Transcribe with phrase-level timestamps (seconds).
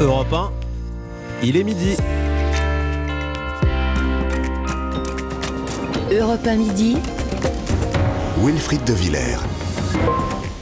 [0.00, 0.52] Europe 1,
[1.42, 1.96] il est midi.
[6.12, 6.96] Europe 1 midi.
[8.40, 9.57] Wilfried de Villers.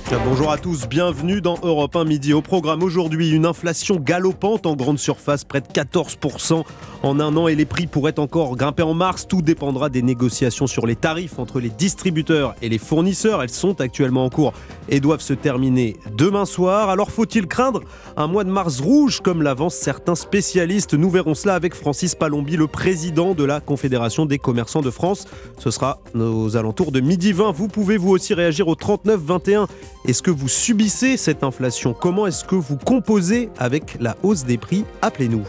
[0.09, 2.33] Bonjour à tous, bienvenue dans Europe 1 midi.
[2.33, 6.63] Au programme aujourd'hui, une inflation galopante en grande surface, près de 14%
[7.03, 9.27] en un an et les prix pourraient encore grimper en mars.
[9.27, 13.43] Tout dépendra des négociations sur les tarifs entre les distributeurs et les fournisseurs.
[13.43, 14.53] Elles sont actuellement en cours
[14.89, 16.89] et doivent se terminer demain soir.
[16.89, 17.81] Alors faut-il craindre
[18.17, 20.95] un mois de mars rouge comme l'avancent certains spécialistes?
[20.95, 25.27] Nous verrons cela avec Francis Palombi, le président de la Confédération des commerçants de France.
[25.59, 27.51] Ce sera aux alentours de midi 20.
[27.51, 29.67] Vous pouvez vous aussi réagir au 39 21
[30.07, 31.93] est-ce que vous subissez cette inflation?
[31.93, 34.85] Comment est-ce que vous composez avec la hausse des prix?
[35.03, 35.43] Appelez-nous.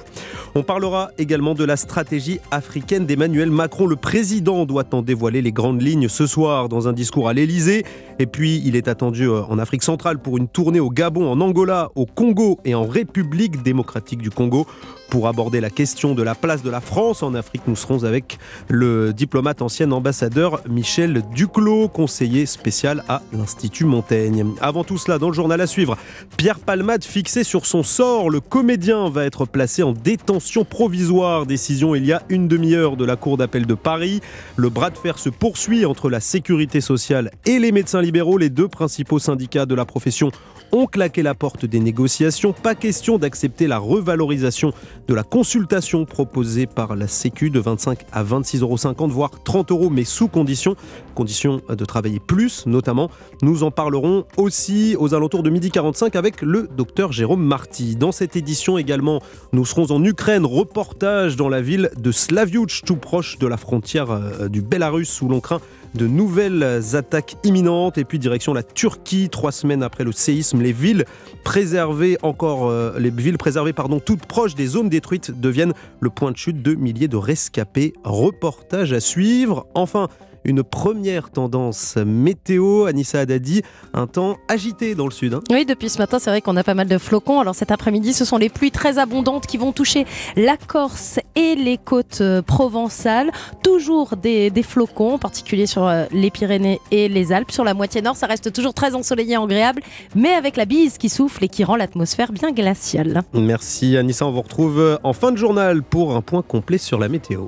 [0.56, 3.86] On parlera également de la stratégie africaine d'Emmanuel Macron.
[3.86, 7.86] Le président doit en dévoiler les grandes lignes ce soir dans un discours à l'Elysée.
[8.18, 11.40] Et puis, il est attendu euh, en Afrique centrale pour une tournée au Gabon, en
[11.40, 14.66] Angola, au Congo et en République démocratique du Congo.
[15.10, 18.40] Pour aborder la question de la place de la France en Afrique, nous serons avec
[18.68, 24.54] le diplomate ancien ambassadeur Michel Duclos, conseiller spécial à l'Institut Montaigne.
[24.60, 25.98] Avant tout cela, dans le journal à suivre,
[26.36, 28.30] Pierre Palmade fixé sur son sort.
[28.30, 31.46] Le comédien va être placé en détention provisoire.
[31.46, 34.20] Décision il y a une demi-heure de la Cour d'appel de Paris.
[34.58, 38.38] Le bras de fer se poursuit entre la sécurité sociale et les médecins libéraux.
[38.38, 40.32] Les deux principaux syndicats de la profession
[40.72, 42.54] ont claqué la porte des négociations.
[42.54, 44.74] Pas question d'accepter la revalorisation
[45.08, 49.90] de la consultation proposée par la Sécu de 25 à 26,50 euros, voire 30 euros,
[49.90, 50.76] mais sous condition,
[51.16, 53.10] condition de travailler plus notamment.
[53.42, 57.96] Nous en parlerons aussi aux alentours de midi 45 avec le docteur Jérôme Marty.
[57.96, 59.22] Dans cette édition également,
[59.54, 64.12] nous serons en Ukraine, reportage dans la ville de Slaviouch, tout proche de la frontière
[64.12, 65.62] euh, du Bélarus, où l'on craint
[65.96, 67.98] de nouvelles attaques imminentes.
[67.98, 71.06] Et puis direction la Turquie, trois semaines après le séisme, les villes
[71.44, 76.32] préservées encore, euh, les villes préservées pardon, toutes proches des zones détruites deviennent le point
[76.32, 77.94] de chute de milliers de rescapés.
[78.04, 79.68] Reportage à suivre.
[79.74, 80.08] Enfin,
[80.48, 82.86] une première tendance météo.
[82.86, 83.62] Anissa Haddadi,
[83.94, 85.34] un temps agité dans le sud.
[85.34, 85.42] Hein.
[85.52, 87.40] Oui, depuis ce matin, c'est vrai qu'on a pas mal de flocons.
[87.40, 91.56] Alors cet après-midi, ce sont les pluies très abondantes qui vont toucher la Corse et
[91.56, 93.32] les côtes euh, provençales.
[93.62, 97.52] Toujours des, flocons, en particulier sur euh, les Pyrénées et les Alpes.
[97.52, 99.82] Sur la moitié nord, ça reste toujours très ensoleillé, agréable,
[100.16, 103.22] mais avec la bise qui souffle et qui rend l'atmosphère bien glaciale.
[103.34, 107.10] Merci Anissa, on vous retrouve en fin de journal pour un point complet sur la
[107.10, 107.48] météo.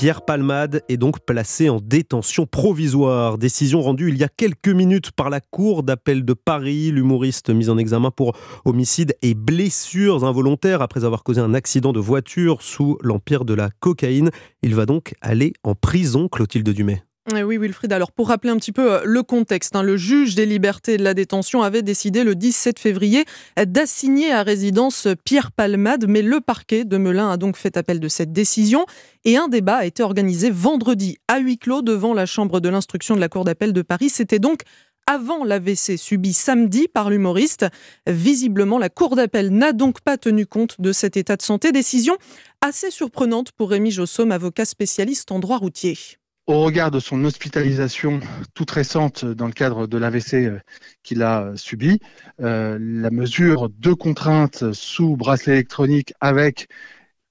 [0.00, 3.36] Pierre Palmade est donc placé en détention provisoire.
[3.36, 6.90] Décision rendue il y a quelques minutes par la Cour d'appel de Paris.
[6.90, 8.34] L'humoriste mis en examen pour
[8.64, 13.68] homicide et blessures involontaires après avoir causé un accident de voiture sous l'empire de la
[13.80, 14.30] cocaïne.
[14.62, 17.02] Il va donc aller en prison, Clotilde Dumay.
[17.36, 17.92] Eh oui, Wilfried.
[17.92, 21.04] Alors, pour rappeler un petit peu euh, le contexte, hein, le juge des libertés de
[21.04, 23.24] la détention avait décidé le 17 février
[23.66, 28.08] d'assigner à résidence Pierre Palmade, mais le parquet de Melun a donc fait appel de
[28.08, 28.84] cette décision
[29.24, 33.14] et un débat a été organisé vendredi à huis clos devant la chambre de l'instruction
[33.14, 34.08] de la Cour d'appel de Paris.
[34.08, 34.62] C'était donc
[35.06, 37.66] avant l'AVC subi samedi par l'humoriste.
[38.06, 41.72] Visiblement, la Cour d'appel n'a donc pas tenu compte de cet état de santé.
[41.72, 42.16] Décision
[42.60, 46.19] assez surprenante pour Rémi Jossaume, avocat spécialiste en droit routier
[46.50, 48.18] au regard de son hospitalisation
[48.54, 50.58] toute récente dans le cadre de l'AVC euh,
[51.04, 52.00] qu'il a euh, subi,
[52.40, 56.68] euh, la mesure de contrainte sous bracelet électronique avec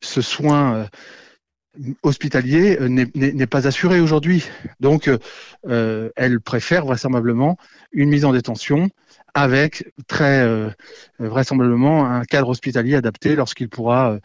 [0.02, 0.88] ce soin
[2.03, 4.46] hospitalier n'est pas assurée aujourd'hui.
[4.79, 5.09] Donc,
[5.66, 7.58] elle préfère vraisemblablement
[7.91, 8.90] une mise en détention
[9.34, 10.74] avec très
[11.19, 14.19] vraisemblablement un cadre hospitalier adapté lorsqu'il pourra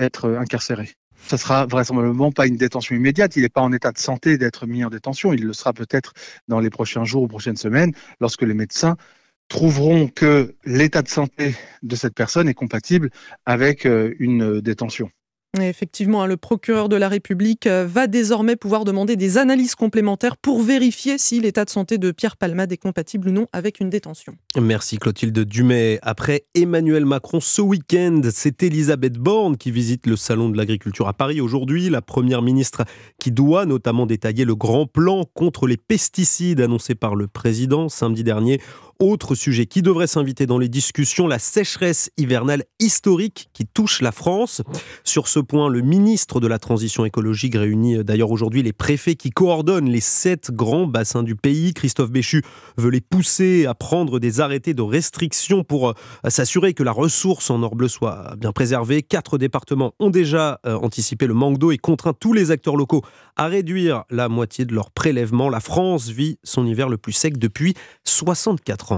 [0.00, 0.96] être incarcéré
[1.26, 3.36] ça sera vraisemblablement pas une détention immédiate.
[3.36, 5.32] Il n'est pas en état de santé d'être mis en détention.
[5.32, 6.12] Il le sera peut-être
[6.48, 8.96] dans les prochains jours ou prochaines semaines lorsque les médecins
[9.48, 13.10] trouveront que l'état de santé de cette personne est compatible
[13.46, 15.10] avec euh, une détention.
[15.60, 20.36] Effectivement, hein, le procureur de la République euh, va désormais pouvoir demander des analyses complémentaires
[20.36, 23.88] pour vérifier si l'état de santé de Pierre Palmade est compatible ou non avec une
[23.88, 24.34] détention.
[24.60, 25.98] Merci Clotilde Dumay.
[26.02, 31.12] Après Emmanuel Macron ce week-end, c'est Elisabeth Borne qui visite le Salon de l'Agriculture à
[31.12, 31.88] Paris aujourd'hui.
[31.88, 32.84] La première ministre
[33.20, 38.24] qui doit notamment détailler le grand plan contre les pesticides annoncé par le président samedi
[38.24, 38.60] dernier.
[39.06, 44.12] Autre sujet qui devrait s'inviter dans les discussions, la sécheresse hivernale historique qui touche la
[44.12, 44.62] France.
[45.04, 49.14] Sur ce point, le ministre de la Transition écologique réunit euh, d'ailleurs aujourd'hui les préfets
[49.14, 51.74] qui coordonnent les sept grands bassins du pays.
[51.74, 52.40] Christophe Béchu
[52.78, 57.50] veut les pousser à prendre des arrêtés de restriction pour euh, s'assurer que la ressource
[57.50, 59.02] en or bleu soit bien préservée.
[59.02, 63.02] Quatre départements ont déjà euh, anticipé le manque d'eau et contraint tous les acteurs locaux
[63.36, 65.50] à réduire la moitié de leur prélèvement.
[65.50, 67.74] La France vit son hiver le plus sec depuis
[68.04, 68.93] 64 ans.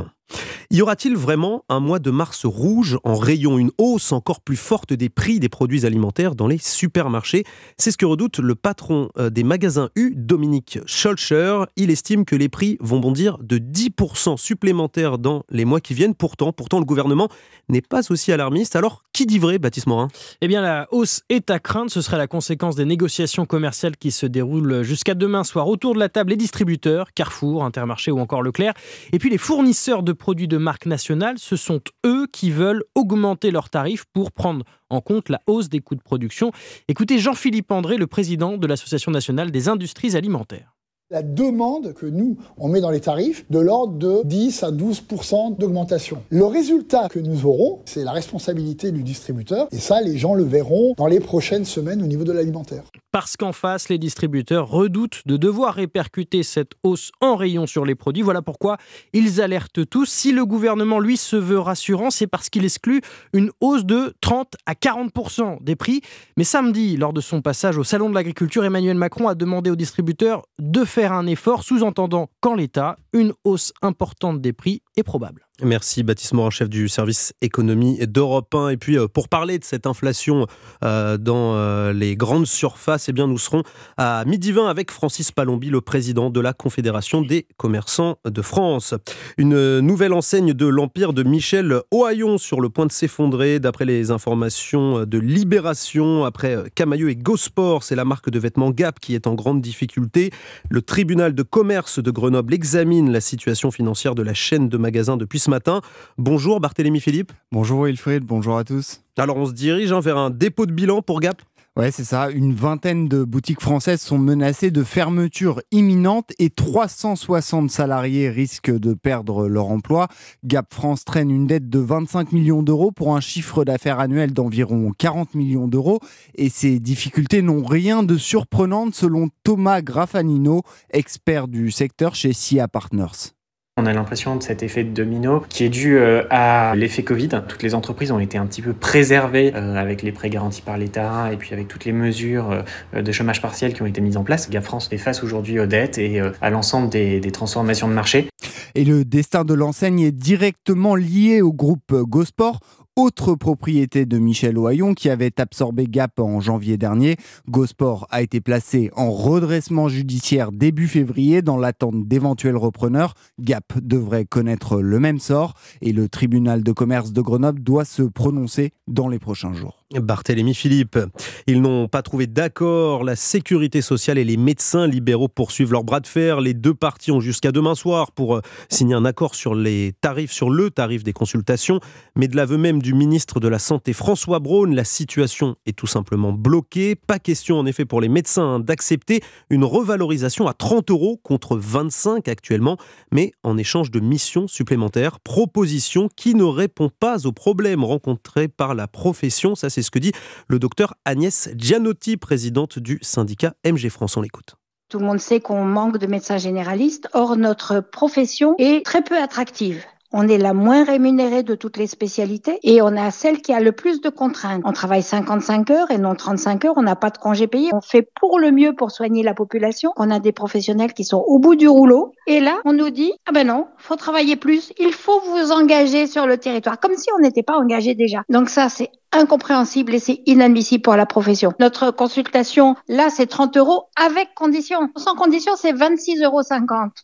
[0.71, 4.93] Y aura-t-il vraiment un mois de mars rouge en rayon, une hausse encore plus forte
[4.93, 7.45] des prix des produits alimentaires dans les supermarchés?
[7.79, 11.65] C'est ce que redoute le patron euh, des magasins U, Dominique Scholcher.
[11.77, 16.15] Il estime que les prix vont bondir de 10% supplémentaires dans les mois qui viennent.
[16.15, 17.29] Pourtant, pourtant le gouvernement
[17.69, 18.77] n'est pas aussi alarmiste.
[18.77, 20.09] Alors, qui dit vrai, Baptiste Morin?
[20.41, 21.91] Eh bien, la hausse est à craindre.
[21.91, 26.01] Ce serait la conséquence des négociations commerciales qui se déroulent jusqu'à demain soir autour de
[26.01, 28.75] la table les distributeurs, Carrefour, Intermarché ou encore Leclerc,
[29.13, 31.39] et puis les fournisseurs de produits de marque nationale.
[31.39, 35.81] Ce sont eux qui veulent augmenter leurs tarifs pour prendre en compte la hausse des
[35.81, 36.51] coûts de production.
[36.89, 40.76] Écoutez Jean-Philippe André, le président de l'Association nationale des industries alimentaires
[41.11, 45.57] la demande que nous, on met dans les tarifs, de l'ordre de 10 à 12%
[45.57, 46.21] d'augmentation.
[46.31, 50.43] Le résultat que nous aurons, c'est la responsabilité du distributeur, et ça, les gens le
[50.43, 52.83] verront dans les prochaines semaines au niveau de l'alimentaire.
[53.13, 57.95] Parce qu'en face, les distributeurs redoutent de devoir répercuter cette hausse en rayon sur les
[57.95, 58.23] produits.
[58.23, 58.77] Voilà pourquoi
[59.13, 60.07] ils alertent tous.
[60.07, 63.01] Si le gouvernement, lui, se veut rassurant, c'est parce qu'il exclut
[63.33, 66.01] une hausse de 30 à 40% des prix.
[66.37, 69.77] Mais samedi, lors de son passage au Salon de l'Agriculture, Emmanuel Macron a demandé aux
[69.77, 75.47] distributeurs de faire un effort, sous-entendant qu'en l'état, une hausse importante des prix est probable.
[75.63, 78.69] Merci Baptiste Morin, chef du service économie d'Europe 1.
[78.69, 80.47] Et puis euh, pour parler de cette inflation
[80.85, 83.63] euh, dans euh, les grandes surfaces, eh bien nous serons
[83.97, 88.93] à midi 20 avec Francis Palombi, le président de la Confédération des commerçants de France.
[89.39, 93.59] Une nouvelle enseigne de l'empire de Michel Ohaillon sur le point de s'effondrer.
[93.59, 99.01] D'après les informations de Libération, après Camailleux et Gosport, c'est la marque de vêtements Gap
[99.01, 100.33] qui est en grande difficulté.
[100.69, 105.17] Le tribunal de commerce de Grenoble examine la situation financière de la chaîne de magasins
[105.17, 105.81] depuis ce matin.
[106.19, 107.33] Bonjour Barthélémy Philippe.
[107.53, 109.03] Bonjour Wilfried, bonjour à tous.
[109.17, 111.41] Alors on se dirige hein, vers un dépôt de bilan pour Gap
[111.77, 112.31] Ouais, c'est ça.
[112.31, 118.95] Une vingtaine de boutiques françaises sont menacées de fermeture imminente et 360 salariés risquent de
[118.95, 120.09] perdre leur emploi.
[120.43, 124.91] Gap France traîne une dette de 25 millions d'euros pour un chiffre d'affaires annuel d'environ
[124.97, 126.01] 40 millions d'euros.
[126.35, 132.69] Et ces difficultés n'ont rien de surprenant selon Thomas Graffanino, expert du secteur chez SIA
[132.69, 133.36] Partners.
[133.79, 137.29] On a l'impression de cet effet de domino qui est dû euh, à l'effet Covid.
[137.47, 140.79] Toutes les entreprises ont été un petit peu préservées euh, avec les prêts garantis par
[140.79, 142.65] l'État et puis avec toutes les mesures
[142.95, 144.49] euh, de chômage partiel qui ont été mises en place.
[144.49, 148.31] Gap France fait face aujourd'hui aux dettes et à l'ensemble des, des transformations de marché.
[148.75, 152.61] Et le destin de l'enseigne est directement lié au groupe Gosport
[152.97, 157.17] autre propriété de Michel Ohaillon qui avait absorbé Gap en janvier dernier.
[157.49, 163.13] Gosport a été placé en redressement judiciaire début février dans l'attente d'éventuels repreneurs.
[163.39, 168.03] Gap devrait connaître le même sort et le tribunal de commerce de Grenoble doit se
[168.03, 169.85] prononcer dans les prochains jours.
[169.95, 170.99] Barthélémy Philippe.
[171.47, 173.05] Ils n'ont pas trouvé d'accord.
[173.05, 176.41] La sécurité sociale et les médecins libéraux poursuivent leur bras de fer.
[176.41, 180.33] Les deux parties ont jusqu'à demain soir pour euh, signer un accord sur les tarifs,
[180.33, 181.79] sur le tarif des consultations.
[182.17, 185.87] Mais de l'aveu même du ministre de la Santé François Braun, la situation est tout
[185.87, 186.97] simplement bloquée.
[186.97, 191.57] Pas question en effet pour les médecins hein, d'accepter une revalorisation à 30 euros contre
[191.57, 192.77] 25 actuellement,
[193.13, 195.21] mais en échange de missions supplémentaires.
[195.21, 199.55] Proposition qui ne répond pas aux problèmes rencontrés par la profession.
[199.77, 200.13] C'est ce que dit
[200.49, 204.17] le docteur Agnès Gianotti, présidente du syndicat MG France.
[204.17, 204.55] On l'écoute.
[204.89, 207.09] Tout le monde sait qu'on manque de médecins généralistes.
[207.13, 209.85] Or, notre profession est très peu attractive.
[210.13, 213.61] On est la moins rémunérée de toutes les spécialités et on a celle qui a
[213.61, 214.63] le plus de contraintes.
[214.65, 217.71] On travaille 55 heures et non 35 heures, on n'a pas de congés payés.
[217.75, 219.93] On fait pour le mieux pour soigner la population.
[219.97, 223.13] On a des professionnels qui sont au bout du rouleau et là, on nous dit
[223.27, 227.09] "Ah ben non, faut travailler plus, il faut vous engager sur le territoire" comme si
[227.19, 228.23] on n'était pas engagé déjà.
[228.29, 231.53] Donc ça c'est incompréhensible et c'est inadmissible pour la profession.
[231.61, 234.89] Notre consultation, là, c'est 30 euros avec condition.
[234.97, 236.43] Sans condition, c'est 26,50 euros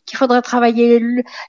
[0.05, 1.01] qu'il faudrait travailler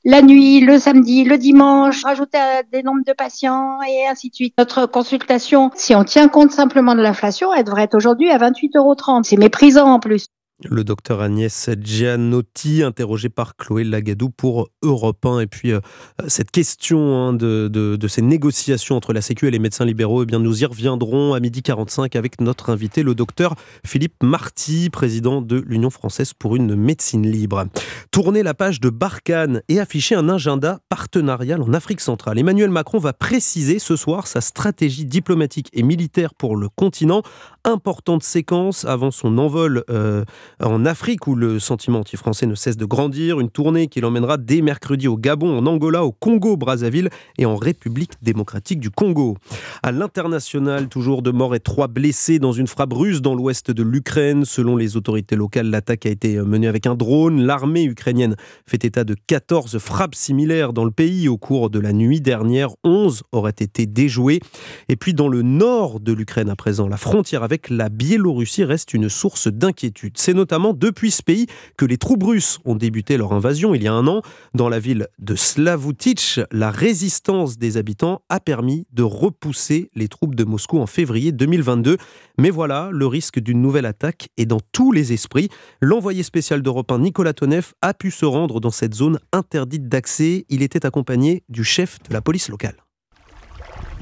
[0.04, 2.38] la nuit, le samedi, le dimanche, rajouter
[2.72, 4.54] des nombres de patients et ainsi de suite.
[4.58, 8.78] Notre consultation, si on tient compte simplement de l'inflation, elle devrait être aujourd'hui à 28,30
[8.78, 8.94] euros.
[9.22, 10.26] C'est méprisant en plus.
[10.70, 15.40] Le docteur Agnès Gianotti, interrogé par Chloé Lagadou pour Europe 1.
[15.40, 15.80] Et puis, euh,
[16.26, 20.38] cette question hein, de, ces négociations entre la Sécu et les médecins libéraux, eh bien,
[20.38, 23.54] nous y reviendrons à midi 45 avec notre invité, le docteur
[23.84, 27.66] Philippe Marty, président de l'Union française pour une médecine libre.
[28.10, 32.38] Tourner la page de Barkhane et afficher un agenda partenarial en Afrique centrale.
[32.38, 37.22] Emmanuel Macron va préciser ce soir sa stratégie diplomatique et militaire pour le continent
[37.64, 40.24] importante séquence avant son envol euh,
[40.62, 43.40] en Afrique où le sentiment anti-français ne cesse de grandir.
[43.40, 47.56] Une tournée qui l'emmènera dès mercredi au Gabon, en Angola, au Congo, Brazzaville et en
[47.56, 49.36] République démocratique du Congo.
[49.82, 53.82] À l'international, toujours de morts et trois blessés dans une frappe russe dans l'ouest de
[53.82, 54.44] l'Ukraine.
[54.44, 57.40] Selon les autorités locales, l'attaque a été menée avec un drone.
[57.42, 61.92] L'armée ukrainienne fait état de 14 frappes similaires dans le pays au cours de la
[61.92, 62.70] nuit dernière.
[62.84, 64.40] 11 auraient été déjouées.
[64.88, 68.94] Et puis dans le nord de l'Ukraine à présent, la frontière avec la Biélorussie reste
[68.94, 70.14] une source d'inquiétude.
[70.16, 71.46] C'est notamment depuis ce pays
[71.76, 74.22] que les troupes russes ont débuté leur invasion il y a un an.
[74.54, 80.34] Dans la ville de Slavutich, la résistance des habitants a permis de repousser les troupes
[80.34, 81.96] de Moscou en février 2022.
[82.38, 85.48] Mais voilà, le risque d'une nouvelle attaque est dans tous les esprits.
[85.80, 90.44] L'envoyé spécial d'Europe 1, Nicolas Tonev, a pu se rendre dans cette zone interdite d'accès.
[90.48, 92.83] Il était accompagné du chef de la police locale.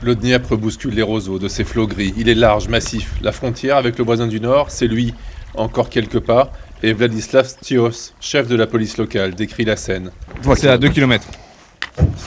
[0.03, 2.13] Le Dniepr bouscule les roseaux de ses flots gris.
[2.17, 3.15] Il est large, massif.
[3.23, 5.15] La frontière avec le voisin du nord, c'est lui,
[5.55, 6.51] encore quelques pas,
[6.83, 10.11] et Vladislav Stios, chef de la police locale, décrit la scène.
[10.57, 11.29] C'est à 2 km.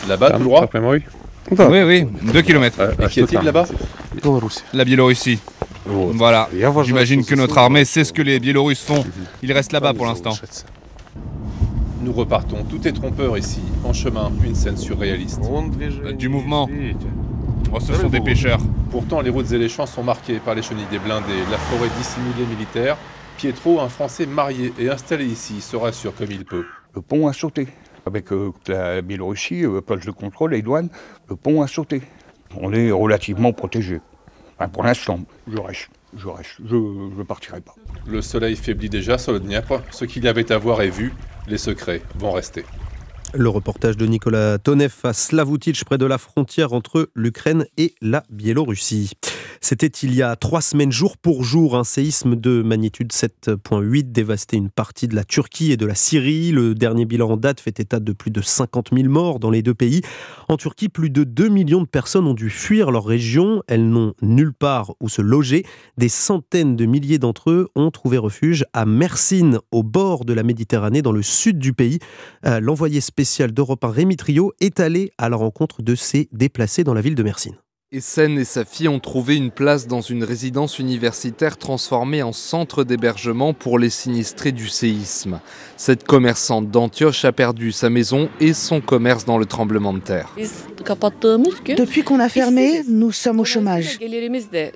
[0.08, 1.04] Là-bas, tout droit Oui,
[1.52, 2.94] oui, 2 km.
[3.02, 3.66] Et qui est-il là-bas
[4.74, 5.40] La Biélorussie.
[5.86, 6.48] Voilà.
[6.84, 9.04] J'imagine que notre armée sait ce que les Biélorusses font.
[9.44, 10.32] Ils restent là-bas pour l'instant.
[12.02, 12.64] Nous repartons.
[12.64, 13.60] Tout est trompeur ici.
[13.84, 15.42] En chemin, une scène surréaliste.
[16.18, 16.70] Du mouvement.
[17.72, 18.60] Oh, ce sont des pêcheurs.
[18.92, 21.90] Pourtant, les routes et les champs sont marqués par les chenilles des blindés, la forêt
[21.98, 22.98] dissimulée militaire.
[23.38, 26.66] Pietro, un Français marié et installé ici, se rassure comme il peut.
[26.94, 27.68] Le pont a sauté.
[28.06, 30.90] Avec euh, la Biélorussie, euh, poste de contrôle, les douanes,
[31.28, 32.02] le pont a sauté.
[32.56, 34.00] On est relativement protégé.
[34.58, 35.20] Enfin, pour l'instant,
[35.52, 35.90] je reste.
[36.16, 36.52] Je reste.
[36.64, 37.76] Je ne partirai pas.
[38.08, 39.82] Le soleil faiblit déjà sur le Dniepr.
[39.92, 41.14] Ce qu'il y avait à voir est vu.
[41.48, 42.64] Les secrets vont rester.
[43.38, 48.24] Le reportage de Nicolas Tonev à Slavutich, près de la frontière entre l'Ukraine et la
[48.30, 49.12] Biélorussie.
[49.60, 54.58] C'était il y a trois semaines, jour pour jour, un séisme de magnitude 7.8 dévastait
[54.58, 56.52] une partie de la Turquie et de la Syrie.
[56.52, 59.64] Le dernier bilan en date fait état de plus de 50 000 morts dans les
[59.64, 60.02] deux pays.
[60.48, 63.64] En Turquie, plus de 2 millions de personnes ont dû fuir leur région.
[63.68, 65.66] Elles n'ont nulle part où se loger.
[65.98, 70.44] Des centaines de milliers d'entre eux ont trouvé refuge à Mersin, au bord de la
[70.44, 72.00] Méditerranée, dans le sud du pays.
[72.46, 76.84] Euh, l'envoyé spécial d'Europe 1, Rémi Trio, est allé à la rencontre de ces déplacés
[76.84, 77.52] dans la ville de Mersin.
[77.96, 82.84] Essen et sa fille ont trouvé une place dans une résidence universitaire transformée en centre
[82.84, 85.40] d'hébergement pour les sinistrés du séisme.
[85.78, 90.36] Cette commerçante d'Antioche a perdu sa maison et son commerce dans le tremblement de terre.
[91.78, 93.98] Depuis qu'on a fermé, nous sommes au chômage.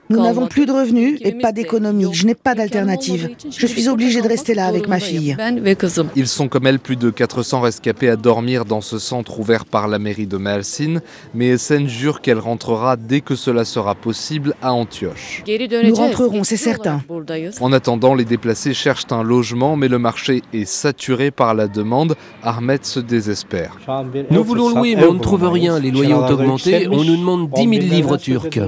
[0.10, 2.08] Nous n'avons plus de revenus et pas d'économie.
[2.14, 3.36] Je n'ai pas d'alternative.
[3.50, 5.36] Je suis obligée de rester là avec ma fille.
[6.16, 9.90] Ils sont comme elle plus de 400 rescapés à dormir dans ce centre ouvert par
[9.90, 11.02] la mairie de Mersin,
[11.34, 15.44] mais Essen jure qu'elle rentrera dès que cela sera possible à Antioche.
[15.84, 17.02] Nous rentrerons, c'est certain.
[17.60, 22.16] En attendant, les déplacés cherchent un logement, mais le marché est saturé par la demande.
[22.44, 23.78] Ahmed se désespère.
[24.30, 25.80] Nous voulons louer, mais on ne trouve rien.
[25.80, 26.88] Les loyers ont augmenté.
[26.88, 28.60] On nous demande 10 000 livres turcs.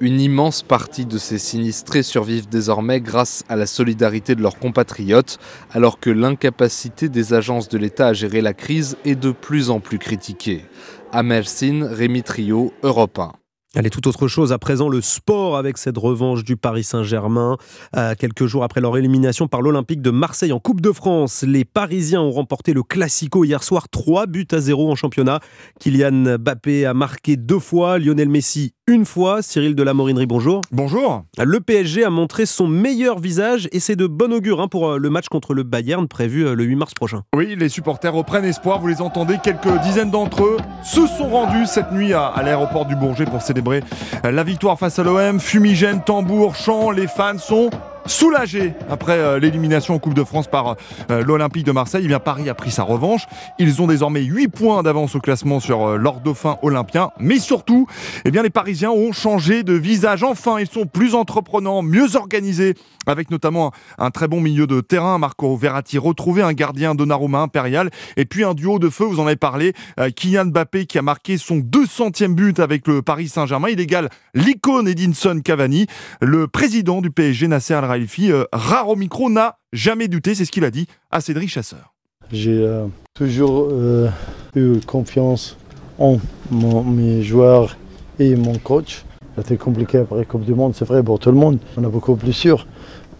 [0.00, 5.38] Une immense partie de ces sinistrés survivent désormais grâce à la solidarité de leurs compatriotes,
[5.70, 9.78] alors que l'incapacité des agences de l'État à gérer la crise est de plus en
[9.78, 10.64] plus critiquée.
[11.12, 13.39] À Mersin, Rémi Trio, Europe 1.
[13.76, 14.52] Allez, tout autre chose.
[14.52, 17.56] À présent, le sport avec cette revanche du Paris Saint-Germain.
[17.96, 21.64] Euh, quelques jours après leur élimination par l'Olympique de Marseille en Coupe de France, les
[21.64, 25.38] Parisiens ont remporté le Classico hier soir, 3 buts à 0 en championnat.
[25.78, 29.40] Kylian Mbappé a marqué deux fois, Lionel Messi une fois.
[29.40, 30.62] Cyril de la Morinerie, bonjour.
[30.72, 31.22] Bonjour.
[31.38, 34.98] Le PSG a montré son meilleur visage et c'est de bon augure hein, pour euh,
[34.98, 37.22] le match contre le Bayern prévu euh, le 8 mars prochain.
[37.34, 38.80] Oui, les supporters reprennent espoir.
[38.80, 42.84] Vous les entendez, quelques dizaines d'entre eux se sont rendus cette nuit à, à l'aéroport
[42.84, 43.82] du Bourget pour célébrer
[44.24, 45.38] euh, la victoire face à l'OM.
[45.38, 47.70] Fumigène, tambour, chant, les fans sont
[48.06, 50.76] soulagés après euh, l'élimination en Coupe de France par
[51.10, 52.02] euh, l'Olympique de Marseille.
[52.04, 53.26] Eh bien, Paris a pris sa revanche.
[53.58, 57.10] Ils ont désormais 8 points d'avance au classement sur euh, leur dauphin olympien.
[57.18, 57.86] Mais surtout,
[58.24, 60.22] eh bien, les Parisiens ont changé de visage.
[60.22, 62.74] Enfin, ils sont plus entreprenants, mieux organisés,
[63.06, 67.90] avec notamment un, très bon milieu de terrain, Marco Verratti retrouvé, un gardien Donnarumma impérial,
[68.16, 69.72] et puis un duo de feu, vous en avez parlé,
[70.16, 73.68] Kylian Mbappé qui a marqué son 200e but avec le Paris Saint-Germain.
[73.70, 75.86] Il égale l'icône Edinson Cavani.
[76.20, 80.52] Le président du PSG, Nasser Al Euh, rare au micro, n'a jamais douté, c'est ce
[80.52, 81.92] qu'il a dit à Cédric Chasseur.
[82.30, 84.08] J'ai euh, toujours euh,
[84.54, 85.56] eu confiance
[85.98, 86.18] en
[86.52, 87.76] mes joueurs
[88.20, 89.04] et mon coach.
[89.36, 91.58] C'était compliqué après Coupe du Monde, c'est vrai pour tout le monde.
[91.76, 92.66] On a beaucoup plus sûr,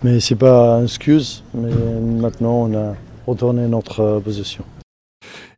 [0.04, 1.42] mais c'est pas une excuse.
[1.54, 1.72] Mais
[2.20, 2.94] maintenant, on a
[3.26, 4.64] retourné notre position.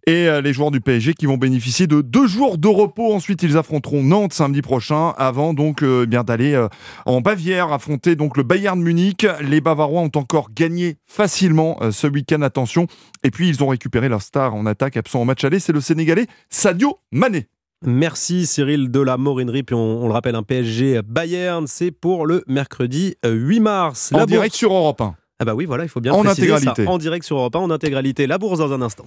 [0.06, 3.12] Et euh, les joueurs du PSG qui vont bénéficier de deux jours de repos.
[3.12, 6.68] Ensuite, ils affronteront Nantes samedi prochain avant donc euh, bien d'aller euh,
[7.06, 9.26] en Bavière affronter donc le Bayern Munich.
[9.40, 12.42] Les Bavarois ont encore gagné facilement ce week-end.
[12.42, 12.88] Attention.
[13.22, 15.60] Et puis, ils ont récupéré leur star en attaque absent au match aller.
[15.60, 17.46] C'est le Sénégalais Sadio Mané.
[17.84, 19.62] Merci Cyril de la Morinerie.
[19.62, 24.12] Puis on, le rappelle, un PSG Bayern, c'est pour le mercredi 8 mars.
[24.12, 25.14] En direct sur Europe 1.
[25.38, 26.84] Ah bah oui, voilà, il faut bien en préciser intégralité.
[26.84, 26.90] ça.
[26.90, 28.26] En direct sur Europe 1, en intégralité.
[28.26, 29.06] La bourse dans un instant.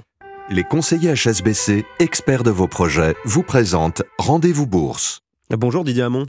[0.52, 5.25] Les conseillers HSBC, experts de vos projets, vous présentent Rendez-vous Bourse.
[5.52, 6.25] Bonjour Didier Hamon.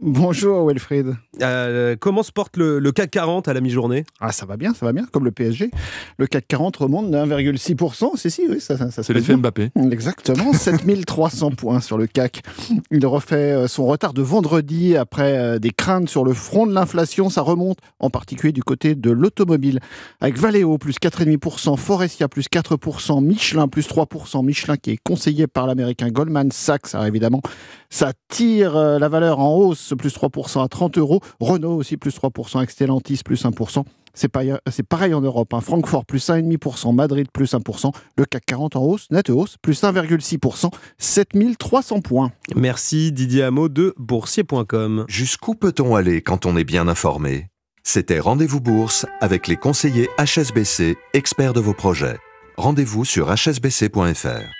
[0.00, 1.14] bonjour Wilfried.
[1.42, 4.04] Euh, comment se porte le, CAC 40 à la mi-journée?
[4.20, 5.70] Ah ça va bien, ça va bien, comme le PSG.
[6.18, 9.70] Le CAC 40 remonte de 1,6%, c'est si, oui, ça, ça, C'est l'effet Mbappé.
[9.92, 12.42] Exactement, 7300 points sur le CAC.
[12.90, 16.74] Il refait euh, son retard de vendredi après euh, des craintes sur le front de
[16.74, 17.30] l'inflation.
[17.30, 19.78] Ça remonte en particulier du côté de l'automobile.
[20.20, 25.68] Avec Valeo plus 4,5%, Forestia plus 4%, Michelin plus 3%, Michelin qui est conseillé par
[25.68, 27.40] l'américain Goldman Sachs, alors évidemment,
[27.90, 31.20] ça tire euh, la valeur en hausse, plus 3% à 30 euros.
[31.40, 32.62] Renault aussi, plus 3%.
[32.62, 33.84] Extelantis, plus 1%.
[34.14, 34.28] C'est
[34.88, 35.54] pareil en Europe.
[35.54, 35.60] Hein.
[35.60, 36.94] Francfort, plus 1,5%.
[36.94, 37.92] Madrid, plus 1%.
[38.16, 40.70] Le CAC 40 en hausse, nette hausse, plus 1,6%.
[40.98, 42.32] 7300 points.
[42.56, 45.04] Merci Didier Hameau de boursier.com.
[45.08, 47.46] Jusqu'où peut-on aller quand on est bien informé?
[47.84, 52.18] C'était Rendez-vous Bourse avec les conseillers HSBC, experts de vos projets.
[52.56, 54.57] Rendez-vous sur hsbc.fr.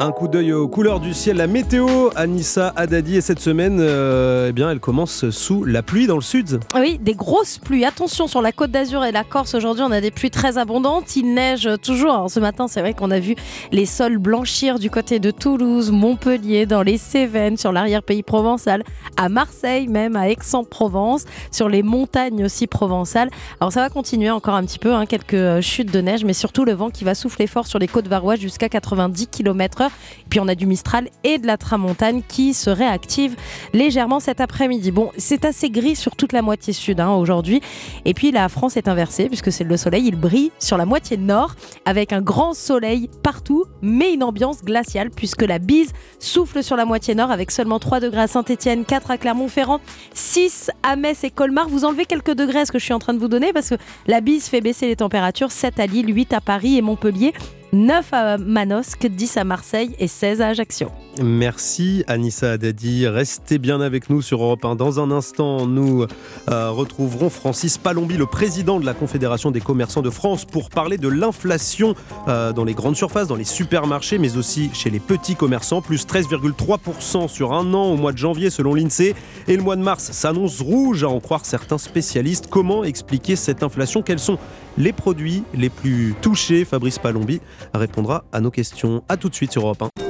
[0.00, 4.46] Un coup d'œil aux couleurs du ciel, la météo, Anissa Haddadi, et cette semaine, euh,
[4.48, 6.60] eh bien, elle commence sous la pluie dans le sud.
[6.76, 7.84] Oui, des grosses pluies.
[7.84, 11.16] Attention, sur la côte d'Azur et la Corse, aujourd'hui, on a des pluies très abondantes.
[11.16, 12.30] Il neige toujours.
[12.30, 13.34] ce matin, c'est vrai qu'on a vu
[13.72, 18.84] les sols blanchir du côté de Toulouse, Montpellier, dans les Cévennes, sur l'arrière-pays provençal,
[19.16, 23.30] à Marseille même, à Aix-en-Provence, sur les montagnes aussi provençales.
[23.60, 26.64] Alors, ça va continuer encore un petit peu, hein, quelques chutes de neige, mais surtout
[26.64, 29.87] le vent qui va souffler fort sur les côtes varoises jusqu'à 90 km/h.
[30.30, 33.36] Puis on a du Mistral et de la Tramontane qui se réactivent
[33.72, 34.90] légèrement cet après-midi.
[34.90, 37.60] Bon, c'est assez gris sur toute la moitié sud hein, aujourd'hui.
[38.04, 41.16] Et puis la France est inversée puisque c'est le soleil, il brille sur la moitié
[41.16, 41.54] nord
[41.84, 46.84] avec un grand soleil partout, mais une ambiance glaciale puisque la bise souffle sur la
[46.84, 49.80] moitié nord avec seulement 3 degrés à Saint-Etienne, 4 à Clermont-Ferrand,
[50.14, 51.68] 6 à Metz et Colmar.
[51.68, 53.70] Vous enlevez quelques degrés à ce que je suis en train de vous donner parce
[53.70, 53.76] que
[54.06, 57.32] la bise fait baisser les températures, 7 à Lille, 8 à Paris et Montpellier.
[57.72, 60.88] 9 à Manosque, 10 à Marseille et 16 à Ajaccio.
[61.22, 63.06] Merci Anissa Haddadi.
[63.06, 64.76] Restez bien avec nous sur Europe 1.
[64.76, 66.06] Dans un instant, nous
[66.50, 70.96] euh, retrouverons Francis Palombi, le président de la Confédération des commerçants de France, pour parler
[70.96, 71.94] de l'inflation
[72.28, 75.82] euh, dans les grandes surfaces, dans les supermarchés, mais aussi chez les petits commerçants.
[75.82, 79.14] Plus 13,3% sur un an au mois de janvier selon l'INSEE.
[79.48, 82.48] Et le mois de mars s'annonce rouge, à en croire certains spécialistes.
[82.48, 84.02] Comment expliquer cette inflation?
[84.02, 84.38] Quels sont
[84.76, 86.64] les produits les plus touchés?
[86.64, 87.40] Fabrice Palombi
[87.74, 89.02] répondra à nos questions.
[89.08, 90.07] A tout de suite sur Europe 1.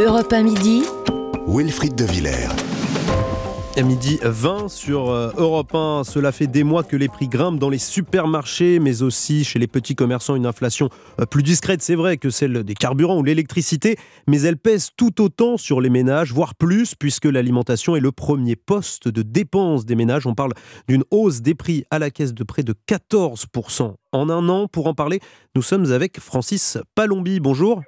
[0.00, 0.82] Europe 1 midi.
[1.46, 2.48] Wilfried de Villers.
[3.76, 7.58] À midi 20 sur euh, Europe 1, cela fait des mois que les prix grimpent
[7.58, 10.88] dans les supermarchés, mais aussi chez les petits commerçants, une inflation
[11.20, 15.20] euh, plus discrète, c'est vrai, que celle des carburants ou l'électricité, mais elle pèse tout
[15.20, 19.96] autant sur les ménages, voire plus, puisque l'alimentation est le premier poste de dépense des
[19.96, 20.26] ménages.
[20.26, 20.54] On parle
[20.88, 24.66] d'une hausse des prix à la caisse de près de 14% en un an.
[24.66, 25.20] Pour en parler,
[25.54, 27.38] nous sommes avec Francis Palombi.
[27.38, 27.82] Bonjour.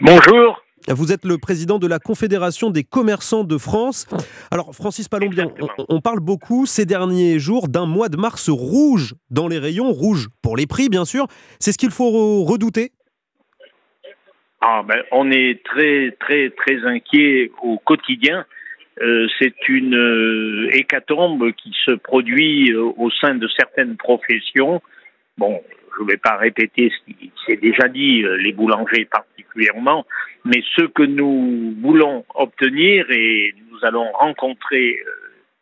[0.00, 0.56] Bonjour.
[0.88, 4.06] Vous êtes le président de la Confédération des commerçants de France.
[4.52, 5.52] Alors, Francis Palombian,
[5.88, 10.28] on, parle beaucoup ces derniers jours d'un mois de mars rouge dans les rayons, rouge
[10.42, 11.26] pour les prix, bien sûr.
[11.58, 12.92] C'est ce qu'il faut redouter?
[14.60, 18.44] Ah, ben, On est très, très, très inquiet au quotidien.
[19.02, 24.80] Euh, c'est une euh, hécatombe qui se produit euh, au sein de certaines professions.
[25.36, 25.60] Bon,
[25.96, 30.06] je ne vais pas répéter ce qui s'est déjà dit, les boulangers particulièrement,
[30.44, 35.10] mais ce que nous voulons obtenir, et nous allons rencontrer euh,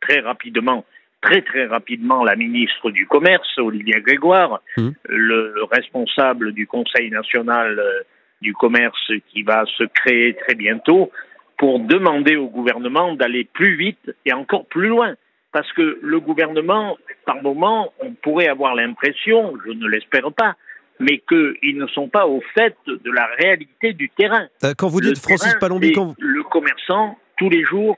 [0.01, 0.85] très rapidement,
[1.21, 4.89] très très rapidement la ministre du Commerce, Olivier Grégoire, mmh.
[5.09, 8.03] le responsable du Conseil national euh,
[8.43, 11.11] du commerce qui va se créer très bientôt,
[11.57, 15.15] pour demander au gouvernement d'aller plus vite et encore plus loin.
[15.55, 20.57] Parce que le gouvernement, par moment, on pourrait avoir l'impression, je ne l'espère pas,
[20.99, 24.49] mais qu'ils ne sont pas au fait de la réalité du terrain.
[24.65, 27.97] Euh, quand vous dites Francis Palombi, quand le commerçant tous les jours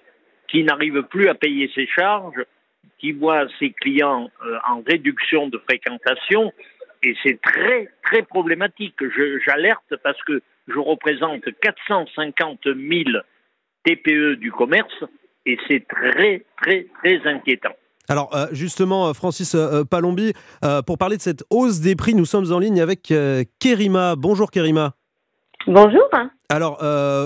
[0.49, 2.45] qui n'arrive plus à payer ses charges,
[2.99, 6.53] qui voit ses clients euh, en réduction de fréquentation,
[7.03, 8.97] et c'est très très problématique.
[9.47, 12.77] J'alerte parce que je représente 450 000
[13.83, 15.05] TPE du commerce
[15.47, 17.75] et c'est très très très inquiétant.
[18.09, 20.33] Alors euh, justement, euh, Francis euh, Palombi,
[20.87, 23.13] pour parler de cette hausse des prix, nous sommes en ligne avec
[23.59, 24.15] Kerima.
[24.17, 24.93] Bonjour Kerima.
[25.67, 26.09] Bonjour.
[26.49, 26.79] Alors,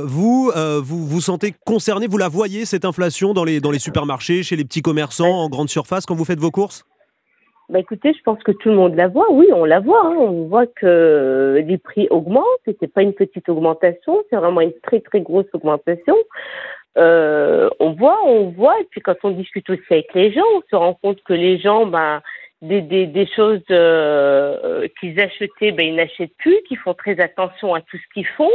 [0.06, 0.50] vous,
[0.82, 4.56] vous vous sentez concerné, vous la voyez, cette inflation dans les, dans les supermarchés, chez
[4.56, 6.84] les petits commerçants, en grande surface, quand vous faites vos courses?
[7.68, 9.30] Bah écoutez, je pense que tout le monde la voit.
[9.30, 10.04] Oui, on la voit.
[10.04, 10.16] Hein.
[10.18, 12.44] On voit que les prix augmentent.
[12.64, 16.16] C'était pas une petite augmentation, c'est vraiment une très très grosse augmentation.
[16.98, 18.78] Euh, on voit, on voit.
[18.80, 21.58] Et puis quand on discute aussi avec les gens, on se rend compte que les
[21.58, 22.20] gens, ben,
[22.62, 27.74] des, des, des choses euh, qu'ils achetaient, ben, ils n'achètent plus, qu'ils font très attention
[27.74, 28.50] à tout ce qu'ils font.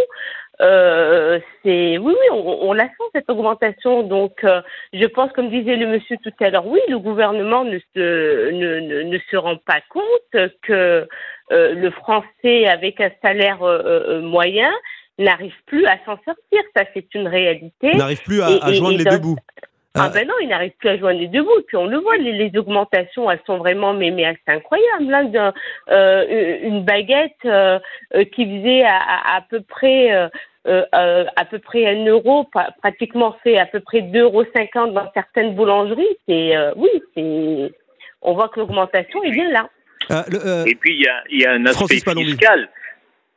[0.61, 4.03] Euh, c'est oui, oui, on, on, la sent cette augmentation.
[4.03, 4.61] Donc, euh,
[4.93, 9.03] je pense, comme disait le monsieur tout à l'heure, oui, le gouvernement ne se ne,
[9.03, 11.07] ne, se rend pas compte que
[11.51, 14.71] euh, le français avec un salaire euh, moyen
[15.17, 16.61] n'arrive plus à s'en sortir.
[16.75, 17.95] Ça, c'est une réalité.
[17.95, 19.37] N'arrive plus à, à joindre et, et les deux bouts.
[19.97, 21.61] Ah ben non, il n'arrive plus à joindre les deux bouts.
[21.67, 25.09] Puis on le voit, les, les augmentations, elles sont vraiment mais, mais assez incroyables.
[25.09, 25.53] Là,
[25.89, 27.79] euh, une baguette euh,
[28.33, 30.27] qui faisait à, à, à peu près euh,
[30.67, 32.49] euh, à peu près un euro,
[32.81, 34.43] pratiquement fait à peu près 2,50 euros
[34.91, 36.17] dans certaines boulangeries.
[36.27, 37.71] C'est oui, c'est
[38.21, 39.69] on voit que l'augmentation est bien là.
[40.09, 42.69] Le, Et puis il y a, y a, un aspect fiscal.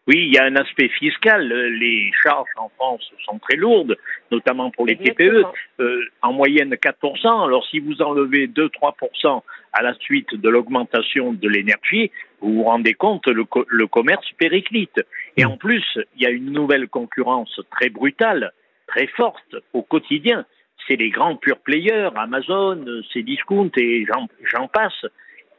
[0.08, 1.46] Oui, il y a un aspect fiscal.
[1.46, 3.94] Les charges en France sont très lourdes,
[4.30, 5.44] notamment pour les TPE.
[5.80, 7.44] Euh, en moyenne 4%.
[7.44, 9.42] Alors si vous enlevez 2-3%
[9.74, 14.26] à la suite de l'augmentation de l'énergie, vous vous rendez compte, le, co le commerce
[14.38, 14.98] périclite.
[15.36, 15.84] Et en plus,
[16.16, 18.52] il y a une nouvelle concurrence très brutale,
[18.86, 20.46] très forte au quotidien.
[20.86, 25.04] C'est les grands pure players, Amazon, c'est Discount et j'en passe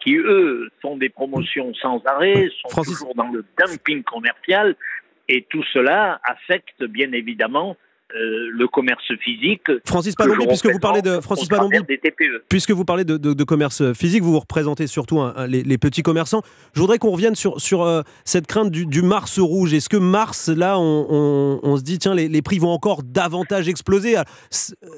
[0.04, 2.94] qui eux font des promotions sans arrêt, sont Francis...
[2.94, 4.76] toujours dans le dumping commercial,
[5.28, 7.78] et tout cela affecte bien évidemment
[8.16, 9.68] euh, le commerce physique.
[9.86, 11.78] Francis Palombi, puisque vous parlez de Francis Palombi,
[12.50, 16.02] puisque vous parlez de, de, de, commerce physique, vous vous représentez surtout les, les, petits
[16.02, 16.42] commerçants.
[16.74, 19.76] Je voudrais qu'on revienne sur, sur euh, cette crainte du, du, Mars rouge.
[19.76, 23.04] Est-ce que Mars, là, on, on, on se dit tiens, les, les, prix vont encore
[23.04, 24.16] davantage exploser?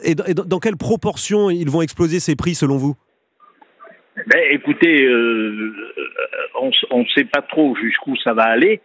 [0.03, 2.95] Et, et dans quelle proportion ils vont exploser ces prix selon vous?
[4.15, 5.73] Ben, écoutez, euh,
[6.89, 8.81] on ne sait pas trop jusqu'où ça va aller.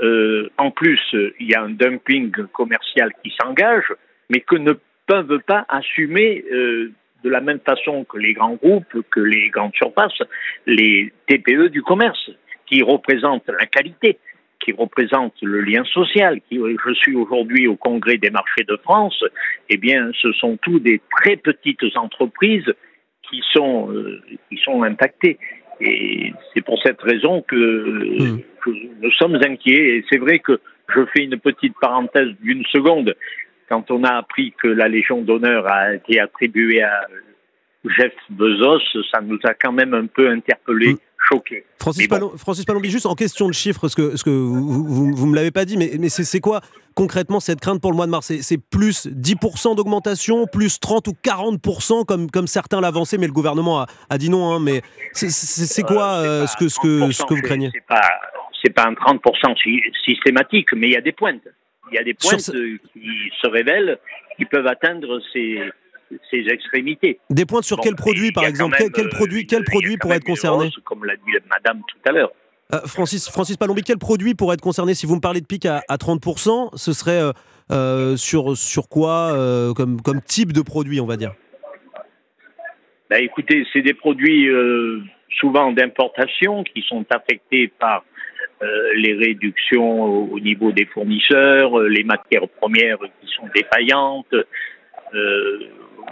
[0.00, 3.92] Euh, en plus, il y a un dumping commercial qui s'engage,
[4.30, 4.74] mais que ne
[5.06, 6.92] peuvent pas assumer euh,
[7.24, 10.22] de la même façon que les grands groupes, que les grandes surfaces,
[10.66, 12.30] les TPE du commerce,
[12.66, 14.18] qui représentent la qualité,
[14.60, 16.40] qui représentent le lien social.
[16.48, 19.24] Qui, je suis aujourd'hui au Congrès des marchés de France.
[19.68, 22.72] Eh bien, ce sont tous des très petites entreprises
[23.30, 25.38] qui sont, euh, qui sont impactés.
[25.80, 28.42] Et c'est pour cette raison que, mmh.
[28.64, 29.96] que, nous sommes inquiets.
[29.98, 30.60] Et c'est vrai que
[30.94, 33.14] je fais une petite parenthèse d'une seconde.
[33.68, 37.06] Quand on a appris que la Légion d'honneur a été attribuée à
[37.84, 38.80] Jeff Bezos,
[39.12, 40.94] ça nous a quand même un peu interpellés.
[40.94, 41.07] Mmh.
[41.28, 41.64] Choqué.
[41.80, 42.14] Francis, bon.
[42.14, 45.26] Palom, Francis Palombi, juste en question de chiffres, ce que, ce que vous, vous, vous
[45.26, 46.60] me l'avez pas dit, mais, mais c'est quoi
[46.94, 48.32] concrètement cette crainte pour le mois de mars?
[48.40, 53.80] C'est plus 10% d'augmentation, plus 30 ou 40% comme, comme certains l'avançaient, mais le gouvernement
[53.80, 54.52] a, a dit non.
[54.52, 57.70] Hein, mais c'est quoi euh, ce, que, ce, que, ce que vous craignez?
[57.72, 59.56] C'est pas, pas un 30%
[60.04, 61.48] systématique, mais il y a des pointes.
[61.90, 62.52] Il y a des pointes Sur...
[62.52, 63.98] qui se révèlent,
[64.36, 65.60] qui peuvent atteindre ces,
[66.30, 67.20] ces extrémités.
[67.30, 70.24] Des pointes sur bon, quel produit, par exemple Quel, quel, produit, quel produit pourrait être
[70.24, 72.30] concerné roses, Comme l'a dit madame tout à l'heure.
[72.74, 75.64] Euh, Francis, Francis Palombi, quel produit pourrait être concerné Si vous me parlez de pic
[75.64, 77.32] à, à 30%, ce serait euh,
[77.70, 81.32] euh, sur, sur quoi euh, comme, comme type de produit, on va dire?
[83.10, 85.02] Bah, Écoutez, c'est des produits euh,
[85.38, 88.04] souvent d'importation qui sont affectés par
[88.62, 94.34] euh, les réductions au, au, niveau des fournisseurs, les matières premières qui sont défaillantes.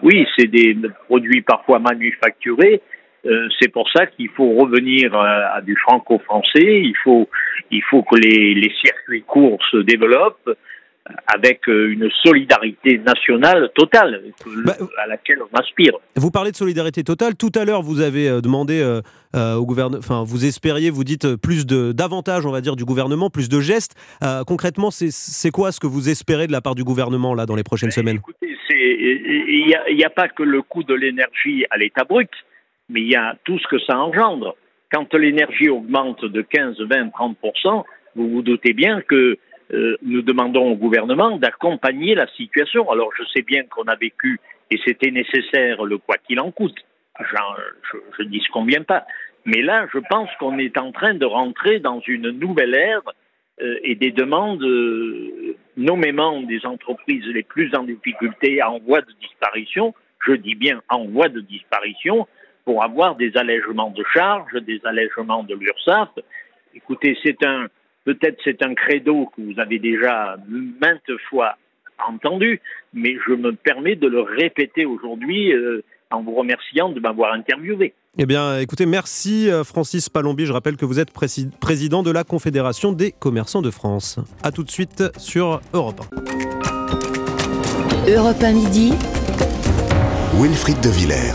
[0.02, 0.76] Oui, c'est des
[1.08, 2.82] produits parfois manufacturés
[3.26, 6.82] euh, c'est pour ça qu'il faut revenir à, à du franco-français.
[6.82, 7.28] Il faut,
[7.70, 10.50] il faut que les, les, circuits courts se développent
[11.32, 14.22] avec euh, une solidarité nationale totale
[14.64, 15.92] bah, à laquelle on aspire.
[16.16, 17.36] Vous parlez de solidarité totale.
[17.36, 18.80] Tout à l'heure, vous avez euh, demandé
[19.36, 22.84] euh, au gouvernement, enfin, vous espériez, vous dites plus de d'avantages, on va dire, du
[22.84, 23.94] gouvernement, plus de gestes.
[24.22, 27.56] Euh, concrètement, c'est quoi ce que vous espérez de la part du gouvernement là dans
[27.56, 28.16] les prochaines ben, semaines?
[28.16, 32.30] Écoutez, il n'y a, pas que le coût de l'énergie à l'état brut
[32.88, 34.56] mais il y a tout ce que ça engendre.
[34.92, 37.36] Quand l'énergie augmente de 15, 20, 30
[38.14, 39.38] vous vous doutez bien que
[39.72, 42.88] euh, nous demandons au gouvernement d'accompagner la situation.
[42.90, 44.38] Alors je sais bien qu'on a vécu
[44.70, 46.78] et c'était nécessaire le quoi qu'il en coûte.
[47.18, 49.04] je, je dis ce qu'on vient pas.
[49.44, 53.02] Mais là, je pense qu'on est en train de rentrer dans une nouvelle ère
[53.58, 59.94] et des demandes euh, nommément des entreprises les plus en difficulté en voie de disparition.
[60.26, 62.26] Je dis bien en voie de disparition
[62.64, 66.10] pour avoir des allègements de charges, des allègements de l'URSSAF.
[66.74, 67.68] Écoutez, c'est un,
[68.06, 70.36] Peut-être c'est un credo que vous avez déjà
[70.80, 71.56] maintes fois
[72.06, 72.60] entendu,
[72.94, 77.94] mais je me permets de le répéter aujourd'hui euh, en vous remerciant de m'avoir interviewé.
[78.18, 80.46] Eh bien, écoutez, merci euh, Francis Palombi.
[80.46, 84.18] Je rappelle que vous êtes président de la Confédération des commerçants de France.
[84.42, 86.00] A tout de suite sur Europe
[88.06, 88.10] 1.
[88.10, 88.94] Europe 1 midi.
[90.40, 91.34] Wilfried de Villers.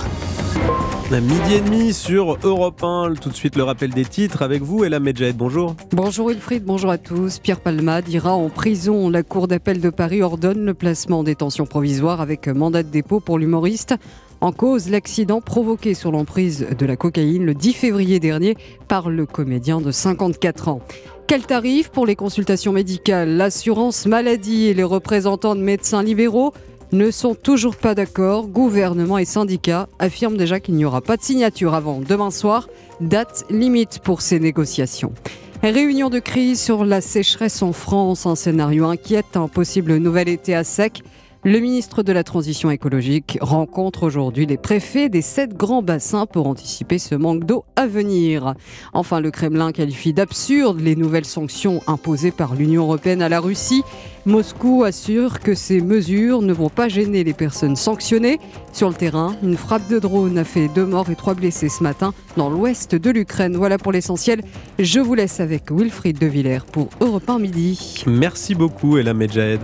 [1.11, 3.13] Midi et demi sur Europe 1.
[3.21, 5.37] Tout de suite, le rappel des titres avec vous, Ella Medjahed.
[5.37, 5.75] Bonjour.
[5.91, 7.37] Bonjour Wilfried, bonjour à tous.
[7.37, 9.09] Pierre Palmade ira en prison.
[9.09, 13.19] La Cour d'appel de Paris ordonne le placement en détention provisoire avec mandat de dépôt
[13.19, 13.95] pour l'humoriste.
[14.41, 19.27] En cause, l'accident provoqué sur l'emprise de la cocaïne le 10 février dernier par le
[19.27, 20.81] comédien de 54 ans.
[21.27, 26.53] Quel tarif pour les consultations médicales L'assurance maladie et les représentants de médecins libéraux
[26.91, 28.47] ne sont toujours pas d'accord.
[28.47, 32.67] Gouvernement et syndicats affirment déjà qu'il n'y aura pas de signature avant demain soir,
[32.99, 35.13] date limite pour ces négociations.
[35.61, 40.55] Réunion de crise sur la sécheresse en France, un scénario inquiète, un possible nouvel été
[40.55, 41.03] à sec.
[41.43, 46.45] Le ministre de la Transition écologique rencontre aujourd'hui les préfets des sept grands bassins pour
[46.45, 48.53] anticiper ce manque d'eau à venir.
[48.93, 53.81] Enfin, le Kremlin qualifie d'absurde les nouvelles sanctions imposées par l'Union européenne à la Russie.
[54.27, 58.39] Moscou assure que ces mesures ne vont pas gêner les personnes sanctionnées.
[58.71, 61.81] Sur le terrain, une frappe de drone a fait deux morts et trois blessés ce
[61.81, 63.57] matin dans l'ouest de l'Ukraine.
[63.57, 64.43] Voilà pour l'essentiel.
[64.77, 68.03] Je vous laisse avec Wilfried de Villers pour Europe 1 Midi.
[68.05, 69.61] Merci beaucoup, Ella Medjahed.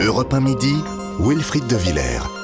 [0.00, 0.82] Europe 1 midi,
[1.18, 2.39] Wilfried de Villers.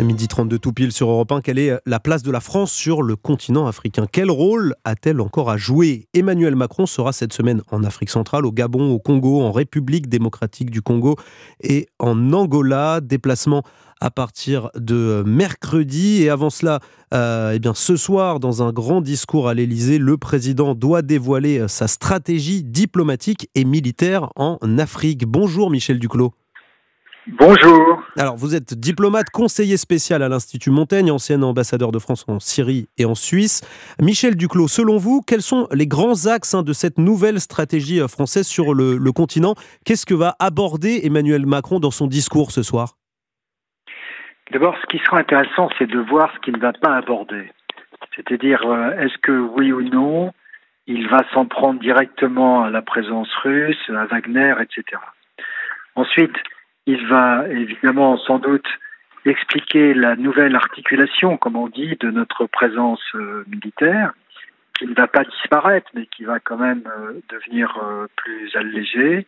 [0.00, 3.02] Midi 32 tout pile sur Europe 1, quelle est la place de la France sur
[3.02, 4.06] le continent africain?
[4.10, 6.06] Quel rôle a-t-elle encore à jouer?
[6.14, 10.70] Emmanuel Macron sera cette semaine en Afrique centrale, au Gabon, au Congo, en République démocratique
[10.70, 11.16] du Congo
[11.60, 13.00] et en Angola.
[13.00, 13.64] Déplacement
[14.00, 16.22] à partir de mercredi.
[16.22, 16.78] Et avant cela,
[17.12, 21.66] euh, eh bien, ce soir, dans un grand discours à l'Élysée, le président doit dévoiler
[21.66, 25.26] sa stratégie diplomatique et militaire en Afrique.
[25.26, 26.32] Bonjour Michel Duclos.
[27.32, 28.02] Bonjour.
[28.16, 32.88] Alors, vous êtes diplomate, conseiller spécial à l'Institut Montaigne, ancien ambassadeur de France en Syrie
[32.96, 33.60] et en Suisse.
[34.00, 38.08] Michel Duclos, selon vous, quels sont les grands axes hein, de cette nouvelle stratégie euh,
[38.08, 39.54] française sur le, continent?
[39.84, 42.94] Qu'est-ce que va aborder Emmanuel Macron dans son discours ce soir?
[44.50, 47.52] D'abord, ce qui sera intéressant, c'est de voir ce qu'il ne va pas aborder.
[48.16, 50.32] C'est-à-dire, euh, est-ce que oui ou non,
[50.86, 54.98] il va s'en prendre directement à la présence russe, à Wagner, etc.
[55.94, 56.34] Ensuite,
[56.88, 58.66] il va évidemment sans doute
[59.26, 64.14] expliquer la nouvelle articulation, comme on dit, de notre présence euh, militaire,
[64.78, 69.26] qui ne va pas disparaître, mais qui va quand même euh, devenir euh, plus allégée.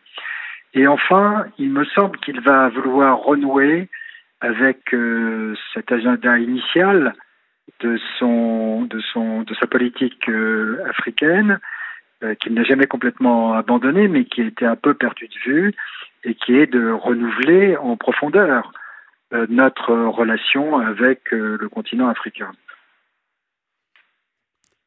[0.73, 3.89] Et enfin, il me semble qu'il va vouloir renouer
[4.39, 4.95] avec
[5.75, 7.13] cet agenda initial
[7.81, 7.99] de
[9.43, 10.31] de sa politique
[10.89, 11.59] africaine
[12.39, 15.73] qu'il n'a jamais complètement abandonné mais qui a été un peu perdu de vue
[16.23, 18.71] et qui est de renouveler en profondeur
[19.33, 22.51] euh, notre relation avec euh, le continent africain.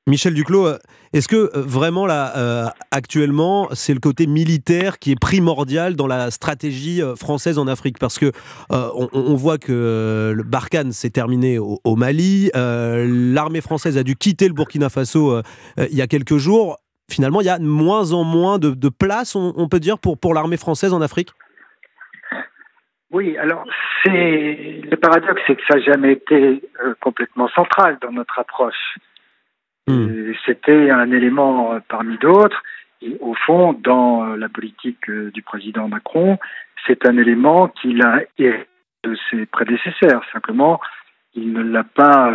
[0.07, 0.77] Michel Duclos, euh,
[1.15, 7.01] est-ce que vraiment là, actuellement, c'est le côté militaire qui est primordial dans la stratégie
[7.17, 7.99] française en Afrique?
[7.99, 8.33] Parce que
[8.69, 14.55] on, voit que le Barkhane s'est terminé au, Mali, l'armée française a dû quitter le
[14.55, 15.41] Burkina Faso
[15.79, 16.77] il y a quelques jours
[17.11, 20.35] finalement, il y a de moins en moins de, place, on, peut dire, pour, pour
[20.35, 21.31] l'armée française en Afrique?
[23.11, 23.65] Oui, alors
[24.05, 28.99] c'est le paradoxe, c'est que ça n'a jamais été euh, complètement central dans notre approche.
[29.87, 30.33] Hmm.
[30.45, 32.61] C'était un élément euh, parmi d'autres.
[33.03, 36.39] Et au fond, dans euh, la politique du président Macron,
[36.87, 38.67] c'est un élément qu'il a hérité
[39.05, 40.25] de ses prédécesseurs.
[40.33, 40.81] Simplement,
[41.35, 42.33] il ne l'a pas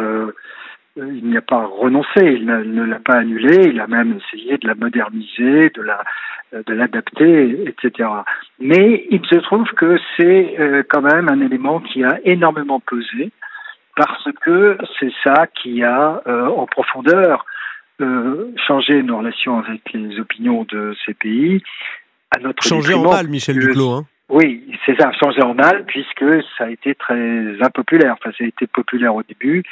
[0.97, 4.67] il n'y a pas renoncé, il ne l'a pas annulé, il a même essayé de
[4.67, 6.04] la moderniser, de la
[6.54, 8.10] de l'adapter, etc.
[8.60, 13.32] Mais il se trouve que c'est euh, quand même un élément qui a énormément pesé
[13.95, 17.45] parce que c'est ça qui a euh, en profondeur
[18.02, 21.62] euh, changé nos relations avec les opinions de ces pays.
[22.36, 23.91] À notre changé en mal, Michel Duclos.
[23.91, 24.06] Hein.
[24.30, 26.25] Oui, c'est ça, changé en mal puisque
[26.58, 28.13] ça a été très impopulaire.
[28.13, 29.63] Enfin, ça a été populaire au début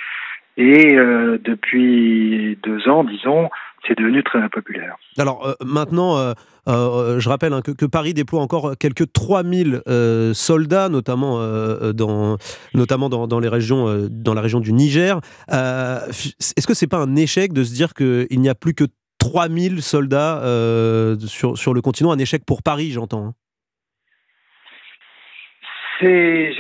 [0.58, 3.50] et euh, depuis deux ans, disons,
[3.88, 4.96] c'est devenu très impopulaire.
[5.20, 6.18] Alors euh, maintenant,
[6.68, 9.82] euh, je rappelle hein, que, Paris déploie encore quelques 3000
[10.34, 11.40] soldats, notamment,
[11.94, 12.38] dans,
[12.74, 15.22] notamment dans, les régions, dans la région du Niger.
[15.50, 18.86] Est-ce que c'est pas un échec de se dire qu'il n'y a plus que
[19.20, 20.42] 3000 soldats
[21.20, 22.12] sur, sur le continent?
[22.12, 23.28] Un échec pour Paris, j'entends.
[23.28, 23.34] Hein.
[26.00, 26.54] C'est,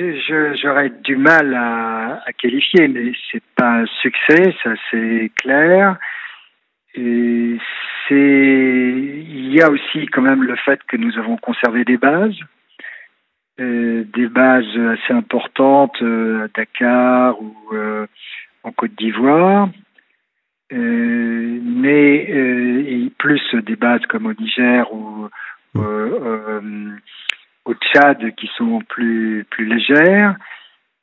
[0.55, 5.97] j'aurais du mal à, à, qualifier, mais c'est pas un succès, ça c'est clair.
[6.95, 7.57] Et
[8.07, 12.39] c'est, il y a aussi quand même le fait que nous avons conservé des bases,
[13.59, 18.07] euh, des bases assez importantes euh, à Dakar ou euh,
[18.63, 19.69] en Côte d'Ivoire,
[20.71, 25.29] mais euh, plus des bases comme au Niger ou
[27.67, 30.35] au Tchad qui sont plus plus légères.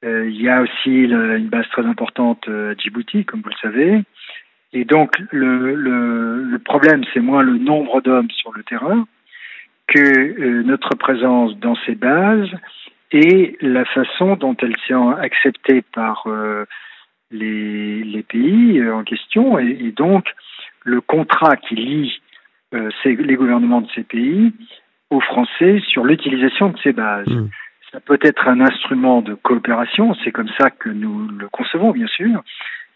[0.03, 4.03] il y a aussi une base très importante à Djibouti, comme vous le savez.
[4.74, 9.07] Et donc, le, le, problème, c'est moins le nombre d'hommes sur le terrain
[9.87, 12.50] que euh, notre présence dans ces bases
[13.12, 16.64] et la façon dont elles sont acceptées par euh,
[17.31, 19.61] les, les, pays euh, en question.
[19.61, 20.27] Et, donc,
[20.83, 22.20] le contrat qui lie
[22.74, 24.53] euh, les gouvernements de ces pays
[25.11, 27.29] aux Français sur l'utilisation de ces bases.
[27.29, 27.49] Mmh.
[27.93, 32.09] Ça peut être un instrument de coopération, c'est comme ça que nous le concevons, bien
[32.09, 32.43] sûr,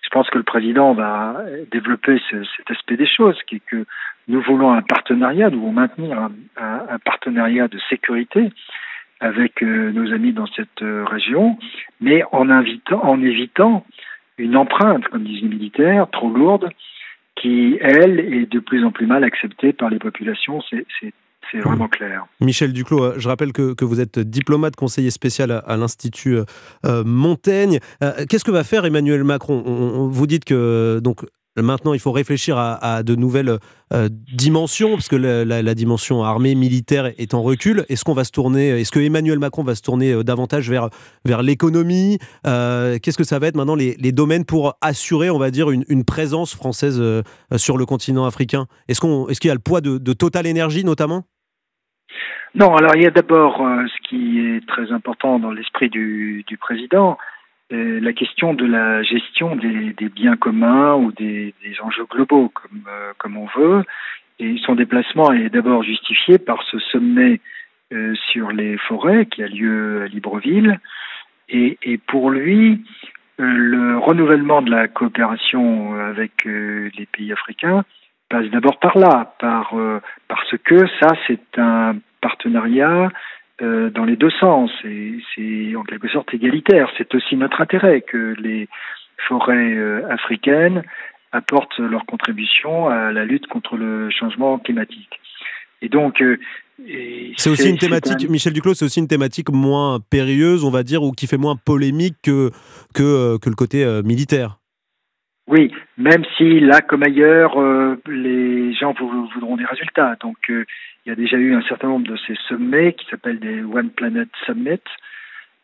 [0.02, 1.36] je pense que le président va
[1.70, 3.84] développer ce, cet aspect des choses, qui est que
[4.26, 8.50] nous voulons un partenariat, nous voulons maintenir un, un, un partenariat de sécurité
[9.20, 11.58] avec euh, nos amis dans cette euh, région,
[12.00, 13.84] mais en, invitant, en évitant
[14.38, 16.70] une empreinte, comme disent les militaires, trop lourde,
[17.34, 20.62] qui, elle, est de plus en plus mal acceptée par les populations.
[20.70, 21.12] C'est
[21.50, 22.26] c'est vraiment clair.
[22.40, 26.38] Michel Duclos, euh, je rappelle que, que vous êtes diplomate, conseiller spécial à, l'Institut
[26.86, 27.78] euh, Montaigne.
[28.02, 31.24] Euh, Qu'est-ce que va faire Emmanuel Macron on, on, Vous dites que donc
[31.56, 33.58] Maintenant, il faut réfléchir à, de nouvelles
[34.32, 37.84] dimensions, parce que la, dimension armée, militaire est en recul.
[37.88, 38.14] Est-ce qu'on
[38.54, 40.88] est-ce que Emmanuel Macron va se tourner davantage vers,
[41.24, 45.50] vers l'économie Qu'est-ce que ça va être maintenant les, les, domaines pour assurer, on va
[45.50, 47.02] dire, une, présence française
[47.56, 48.66] sur le continent africain?
[48.86, 51.24] Est-ce qu'il est qu y a le poids de, de Total Energy notamment?
[52.54, 56.44] Non, alors il y a d'abord euh, ce qui est très important dans l'esprit du,
[56.60, 57.18] président,
[57.72, 63.12] euh, la question de la gestion des, biens communs ou des, enjeux globaux, comme, euh,
[63.18, 63.84] comme on veut.
[64.38, 67.40] Et son déplacement est d'abord justifié par ce sommet
[68.30, 70.78] sur les forêts qui a lieu à Libreville.
[71.48, 72.84] Et, pour lui,
[73.38, 77.84] le renouvellement de la coopération avec les pays africains
[78.28, 79.74] passe d'abord par là, par,
[80.28, 83.10] parce que ça, c'est un partenariat
[83.60, 84.70] euh, dans les deux sens.
[84.84, 86.90] Et c'est en quelque sorte égalitaire.
[86.96, 88.68] C'est aussi notre intérêt que les
[89.28, 90.84] forêts euh, africaines
[91.32, 95.20] apportent leur contribution à la lutte contre le changement climatique.
[95.82, 96.38] Et donc, euh,
[97.36, 98.30] c'est aussi une thématique, un...
[98.30, 101.56] Michel Duclos, c'est aussi une thématique moins périlleuse, on va dire, ou qui fait moins
[101.56, 102.50] polémique que,
[102.94, 104.57] que, que le côté militaire.
[105.48, 110.14] Oui, même si là, comme ailleurs, euh, les gens voudront des résultats.
[110.20, 110.66] Donc, euh,
[111.06, 113.88] il y a déjà eu un certain nombre de ces sommets qui s'appellent des One
[113.88, 114.82] Planet Summit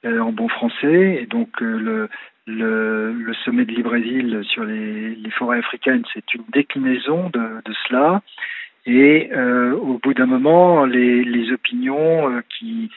[0.07, 1.19] euh, en bon français.
[1.21, 2.09] Et donc, le,
[2.47, 8.23] le, sommet de Libreville sur les, les forêts africaines, c'est une déclinaison de, de cela.
[8.87, 12.91] Et au bout d'un moment, les, les opinions qui,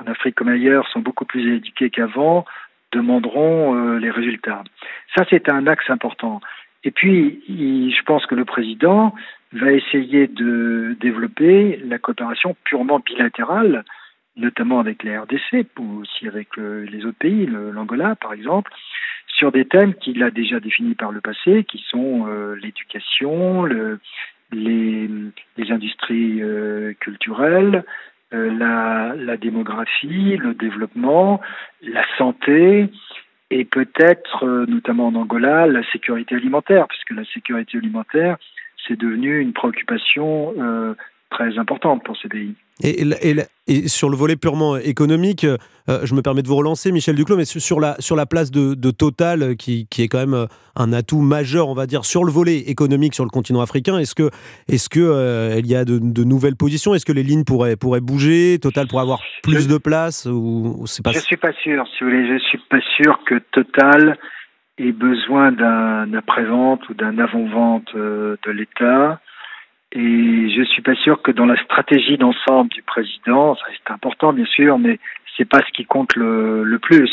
[0.00, 2.44] en Afrique comme ailleurs, sont beaucoup plus éduquées qu'avant,
[2.92, 4.62] demanderont euh, les résultats.
[5.16, 6.40] Ça, c'est un axe important.
[6.84, 9.14] Et puis, je pense que le président
[9.52, 13.84] va essayer de développer la coopération purement bilatérale,
[14.36, 18.72] notamment avec les RDC, ou aussi avec euh, les autres pays, l'Angola par exemple,
[19.28, 24.00] sur des thèmes qu'il a déjà définis par le passé, qui sont euh, l'éducation, le,
[24.50, 25.08] les,
[25.70, 26.42] industries
[27.00, 27.84] culturelles,
[28.32, 31.40] la, la, démographie, le développement,
[31.82, 32.88] la santé
[33.52, 38.38] et peut-être, euh, notamment en Angola, la sécurité alimentaire, puisque la sécurité alimentaire,
[38.88, 40.94] c'est devenu une préoccupation euh,
[41.28, 42.54] très importante pour ces pays.
[42.82, 45.56] Et, sur le volet purement économique, euh,
[46.04, 48.90] je me permets de vous relancer, Michel Duclos, mais sur la, sur la place de,
[48.90, 52.24] Total, euh, qui, qui, est quand même euh, un atout majeur, on va dire, sur
[52.24, 54.30] le volet économique sur le continent africain, est-ce que
[54.68, 56.94] il y a de, nouvelles positions?
[56.94, 58.58] Est-ce que les lignes pourraient, pourraient bouger?
[58.60, 61.12] Total pourrait avoir plus de place ou, pas...
[61.12, 64.18] Je suis pas sûr, si vous voulez, je suis pas sûr que Total
[64.78, 69.20] ait besoin d'un après-vente ou d'un avant-vente de l'État.
[69.94, 74.32] Et je suis pas sûr que dans la stratégie d'ensemble du président, ça c'est important
[74.32, 74.98] bien sûr, mais
[75.36, 77.10] c'est pas ce qui compte le, plus.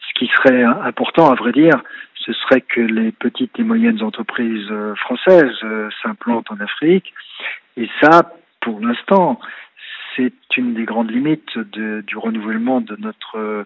[0.00, 1.82] Ce qui serait important, à vrai dire,
[2.14, 7.12] ce serait que les petites et moyennes entreprises euh, françaises euh, s'implantent en Afrique.
[7.78, 9.40] Et ça, pour l'instant,
[10.14, 13.64] c'est une des grandes limites du renouvellement de notre euh,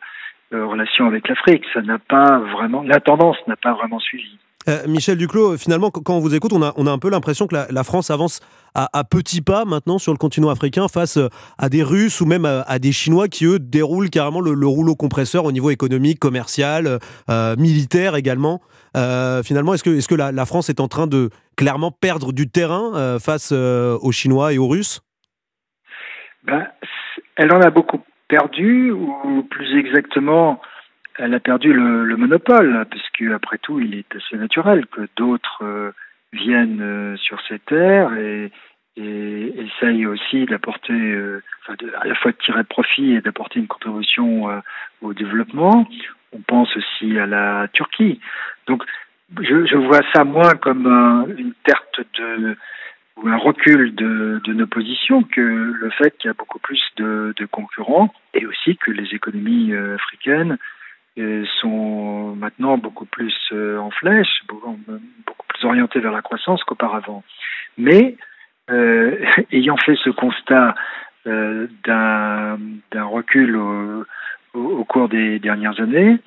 [0.52, 1.64] relation avec l'Afrique.
[1.72, 4.38] Ça n'a pas vraiment, la tendance n'a pas vraiment suivi.
[4.68, 7.84] Euh, Michel Duclos, finalement, quand on vous écoute, on a, un peu l'impression que la,
[7.84, 8.40] France avance
[8.74, 12.44] à, petits pas maintenant sur le continent africain face euh, à des Russes ou même
[12.44, 16.98] à, des Chinois qui, eux, déroulent carrément le, rouleau compresseur au niveau économique, commercial,
[17.28, 18.60] euh, militaire également.
[19.44, 23.18] finalement, est-ce que, est que la, France est en train de clairement perdre du terrain
[23.18, 25.02] face aux Chinois et aux Russes?
[26.44, 26.66] Ben,
[27.36, 30.60] Elle en a beaucoup perdu, ou plus exactement,
[31.18, 35.92] elle a perdu le, monopole, puisque après tout, il est assez naturel que d'autres euh,
[36.32, 38.50] viennent euh, sur ces terres et,
[38.96, 44.62] et essayent aussi d'apporter, euh, à la fois de tirer profit et d'apporter une contribution
[45.02, 45.88] au développement.
[46.32, 48.20] On pense aussi à la Turquie.
[48.66, 48.82] Donc,
[49.40, 50.86] je, vois ça moins comme
[51.36, 52.56] une perte de
[53.16, 57.46] ou un recul de, nos positions que le fait qu'il y a beaucoup plus de
[57.50, 60.58] concurrents et aussi que les économies africaines
[61.60, 64.76] sont maintenant beaucoup plus euh, en flèche, beaucoup,
[65.48, 67.22] plus orientés vers la croissance qu'auparavant.
[67.78, 68.16] Mais
[68.70, 69.16] euh,
[69.52, 70.74] ayant fait ce constat
[71.26, 76.18] euh, d'un recul au, cours des dernières années,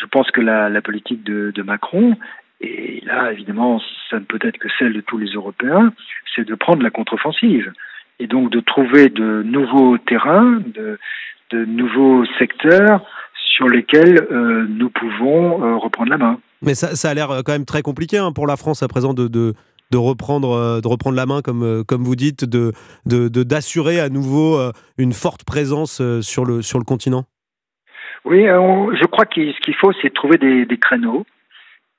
[0.00, 2.16] je pense que la, politique de, Macron,
[2.60, 5.92] et là évidemment ça ne peut être que celle de tous les Européens,
[6.34, 7.72] c'est de prendre la contre-offensive
[8.18, 10.60] et donc de trouver de nouveaux terrains,
[11.50, 13.02] de nouveaux secteurs
[13.56, 16.38] sur lesquels euh, nous pouvons euh, reprendre la main.
[16.62, 18.88] Mais ça, ça a l'air euh, quand même très compliqué hein, pour la France à
[18.88, 19.54] présent de, de,
[19.90, 22.72] de, reprendre, de reprendre la main, comme, comme vous dites, de,
[23.06, 24.58] d'assurer à nouveau
[24.98, 27.24] une forte présence sur le, sur le continent.
[28.24, 31.24] Oui, je crois que ce qu'il faut, c'est trouver des, des créneaux.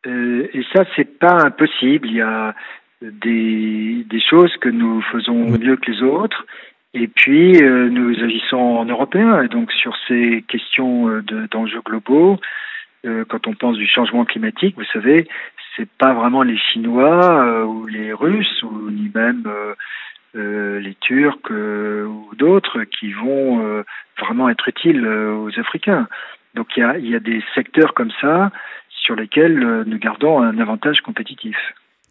[0.06, 2.08] et ça, c'est pas impossible.
[2.08, 2.54] Il y a
[3.02, 6.46] des, des choses que nous faisons mieux que les autres
[7.00, 9.44] et puis, euh, nous agissons en européen.
[9.44, 11.22] Et donc, sur ces questions euh,
[11.52, 12.40] d'enjeux globaux,
[13.06, 15.28] euh, quand on pense du changement climatique, vous savez,
[15.76, 19.44] c'est pas vraiment les Chinois ou les Russes ou ni même
[20.34, 23.84] les Turcs ou d'autres qui vont
[24.20, 26.08] vraiment être utiles aux Africains.
[26.56, 28.50] Donc, il y a, y a des secteurs comme ça
[28.90, 31.58] sur lesquels nous gardons un avantage compétitif.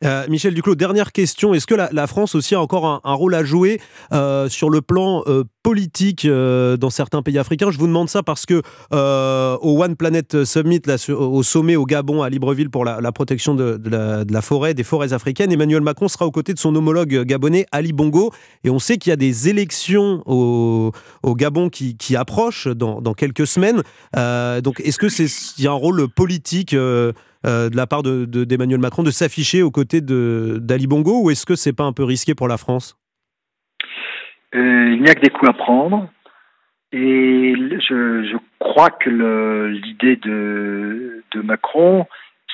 [0.05, 1.55] Euh, Michel Duclos, dernière question.
[1.55, 3.81] Est-ce que la, France aussi a encore un, rôle à jouer
[4.13, 8.47] euh, sur le plan euh, politique dans certains pays africains Je vous demande ça parce
[8.47, 8.63] que
[8.93, 13.81] au One Planet Summit, au sommet au Gabon, à Libreville, pour la, protection de,
[14.31, 17.93] la, forêt, des forêts africaines, Emmanuel Macron sera aux côtés de son homologue gabonais Ali
[17.93, 18.31] Bongo.
[18.63, 20.93] Et on sait qu'il y a des élections au,
[21.35, 23.83] Gabon qui, approchent dans, quelques semaines.
[24.15, 25.27] donc, est-ce que c'est
[25.59, 26.77] y a un rôle politique
[27.47, 31.47] euh, de la part d'Emmanuel de, Macron de s'afficher aux côtés d'Ali Bongo ou est-ce
[31.47, 32.97] que c'est pas un peu risqué pour la France?
[34.55, 36.09] Euh, Il n'y a que des coups à prendre.
[36.93, 37.55] Et
[37.89, 39.11] je, crois que
[39.69, 42.07] l'idée de, Macron,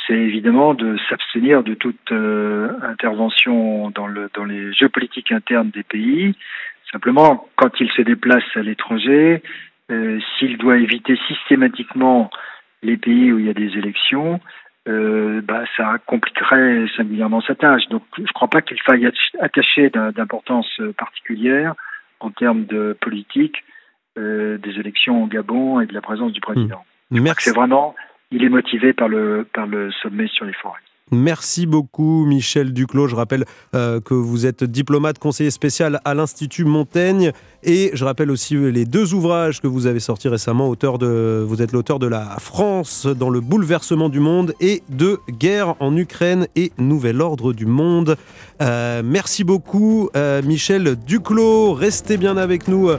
[0.06, 5.70] c'est évidemment de s'abstenir de toute euh, intervention dans, le, dans les jeux politiques internes
[5.70, 6.34] des pays.
[6.90, 9.42] Simplement, quand il se déplace à l'étranger,
[10.38, 12.30] s'il doit éviter systématiquement
[12.82, 14.40] les pays où il y a des élections,
[14.88, 17.88] euh, bah, ça compliquerait singulièrement sa tâche.
[17.88, 19.08] Donc je ne crois pas qu'il faille
[19.40, 21.74] attacher d'importance particulière
[22.20, 23.64] en termes de politique
[24.18, 26.84] euh, des élections au Gabon et de la présence du président.
[27.10, 27.32] Mmh.
[27.38, 27.94] C'est vraiment,
[28.30, 30.80] il est motivé par le, par le sommet sur les forêts.
[31.10, 33.08] Merci beaucoup Michel Duclos.
[33.08, 33.44] Je rappelle
[33.74, 37.32] euh, que vous êtes diplomate conseiller spécial à l'Institut Montaigne
[37.64, 40.68] et je rappelle aussi les deux ouvrages que vous avez sortis récemment.
[40.68, 45.18] Auteur de, vous êtes l'auteur de La France dans le bouleversement du monde et de
[45.28, 48.16] Guerre en Ukraine et Nouvel ordre du monde.
[48.60, 51.74] Euh, merci beaucoup euh, Michel Duclos.
[51.74, 52.90] Restez bien avec nous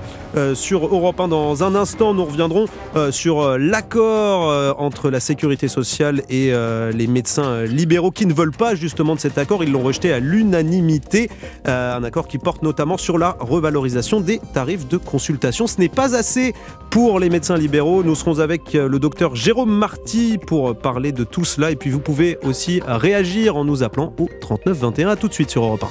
[0.53, 2.13] sur Europe 1 dans un instant.
[2.13, 2.65] Nous reviendrons
[3.11, 6.53] sur l'accord entre la sécurité sociale et
[6.93, 9.63] les médecins libéraux qui ne veulent pas justement de cet accord.
[9.63, 11.29] Ils l'ont rejeté à l'unanimité.
[11.67, 15.67] Euh, un accord qui porte notamment sur la revalorisation des tarifs de consultation.
[15.67, 16.53] Ce n'est pas assez
[16.89, 18.03] pour les médecins libéraux.
[18.03, 21.71] Nous serons avec euh, le docteur Jérôme Marty pour parler de tout cela.
[21.71, 25.09] Et puis vous pouvez aussi réagir en nous appelant au 39 21.
[25.09, 25.85] A tout de suite sur Europe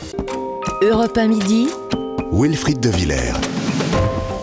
[0.82, 0.86] 1.
[0.86, 1.68] Europe 1 midi.
[2.32, 3.61] Wilfried de Villers.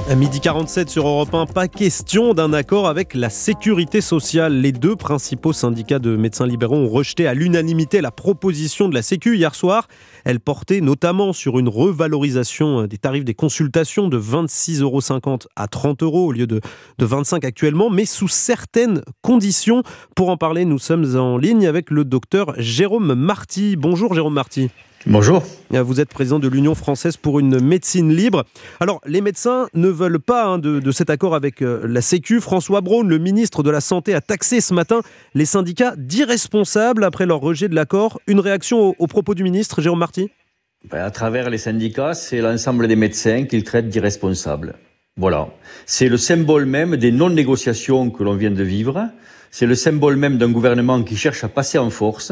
[0.10, 4.60] À midi 47 sur Europe 1, pas question d'un accord avec la sécurité sociale.
[4.60, 9.04] Les deux principaux syndicats de médecins libéraux ont rejeté à l'unanimité la proposition de la
[9.04, 9.88] Sécu hier soir.
[10.26, 16.02] Elle portait notamment sur une revalorisation des tarifs des consultations de 26,50 euros à 30
[16.02, 16.60] euros au lieu de,
[16.98, 19.84] de 25 actuellement, mais sous certaines conditions.
[20.16, 23.76] Pour en parler, nous sommes en ligne avec le docteur Jérôme Marty.
[23.76, 24.72] Bonjour Jérôme Marty.
[25.06, 25.44] Bonjour.
[25.70, 28.44] Vous êtes président de l'Union française pour une médecine libre.
[28.82, 32.42] Alors, les médecins ne veulent pas hein, de, cet accord avec euh, la Sécu.
[32.42, 35.02] François Braun, le ministre de la Santé, a taxé ce matin
[35.36, 38.20] les syndicats d'irresponsables après leur rejet de l'accord.
[38.28, 40.32] Une réaction au, propos du ministre, Jérôme Marty?
[40.92, 44.76] Ben, À travers les syndicats, c'est l'ensemble des médecins qu'il traite d'irresponsables.
[45.16, 45.48] Voilà.
[45.86, 49.10] C'est le symbole même des non-négociations que l'on vient de vivre.
[49.52, 52.32] C'est le symbole même d'un gouvernement qui cherche à passer en force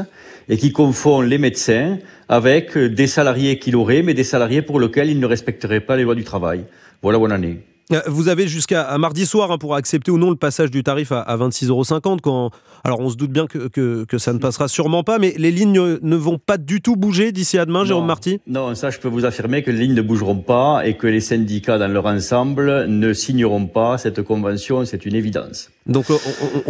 [0.49, 1.97] et qui confond les médecins
[2.29, 6.03] avec des salariés qu'il aurait, mais des salariés pour lesquels il ne respecterait pas les
[6.03, 6.65] lois du travail.
[7.01, 7.59] Voilà en est.
[7.93, 11.13] Euh, vous avez jusqu'à mardi soir hein, pour accepter ou non le passage du tarif
[11.13, 12.17] à, à 26,50 euros.
[12.21, 12.51] Quand...
[12.87, 13.67] Alors on se doute bien que,
[14.05, 17.33] que, ça ne passera sûrement pas, mais les lignes ne vont pas du tout bouger
[17.33, 18.39] d'ici à demain, Jérôme Marty?
[18.47, 21.19] Non, ça je peux vous affirmer que les lignes ne bougeront pas et que les
[21.19, 25.69] syndicats dans leur ensemble ne signeront pas cette convention, c'est une évidence.
[25.85, 26.05] Donc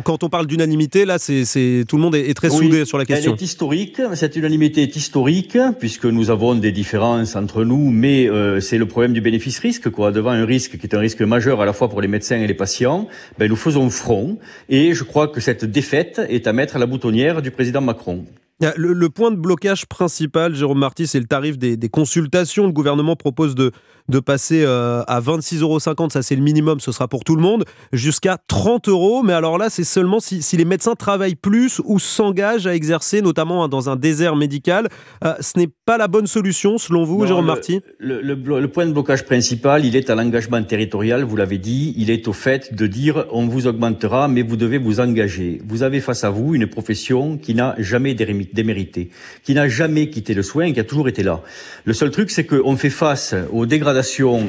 [0.03, 3.33] quand on parle d'unanimité, là, c'est tout le monde est, très soudé sur la question.
[3.33, 8.27] Elle est historique, cette unanimité est historique, puisque nous avons des différences entre nous, mais
[8.27, 10.11] euh, c'est le problème du bénéfice-risque, quoi.
[10.11, 12.47] Devant un risque qui est un risque majeur à la fois pour les médecins et
[12.47, 13.07] les patients,
[13.37, 14.37] ben, nous faisons front,
[14.69, 18.25] et je crois que cette défaite est à mettre à la boutonnière du président Macron.
[18.59, 22.65] Le, point de blocage principal, Jérôme Marty, c'est le tarif des, consultations.
[22.65, 23.71] Le gouvernement propose de,
[24.09, 27.41] de passer euh, à 26,50 euros, ça c'est le minimum, ce sera pour tout le
[27.41, 29.23] monde, jusqu'à 30 euros.
[29.23, 33.67] Mais alors là, c'est seulement si, les médecins travaillent plus ou s'engagent à exercer, notamment
[33.67, 34.87] dans un désert médical.
[35.23, 37.81] Euh, ce n'est pas la bonne solution, selon vous, Jérôme Marty?
[37.99, 42.09] le, le, point de blocage principal, il est à l'engagement territorial, vous l'avez dit, il
[42.09, 45.61] est au fait de dire on vous augmentera, mais vous devez vous engager.
[45.65, 49.09] Vous avez face à vous une profession qui n'a jamais démérité,
[49.43, 51.41] qui n'a jamais quitté le soin, qui a toujours été là.
[51.85, 53.96] Le seul truc, c'est qu'on fait face aux dégradations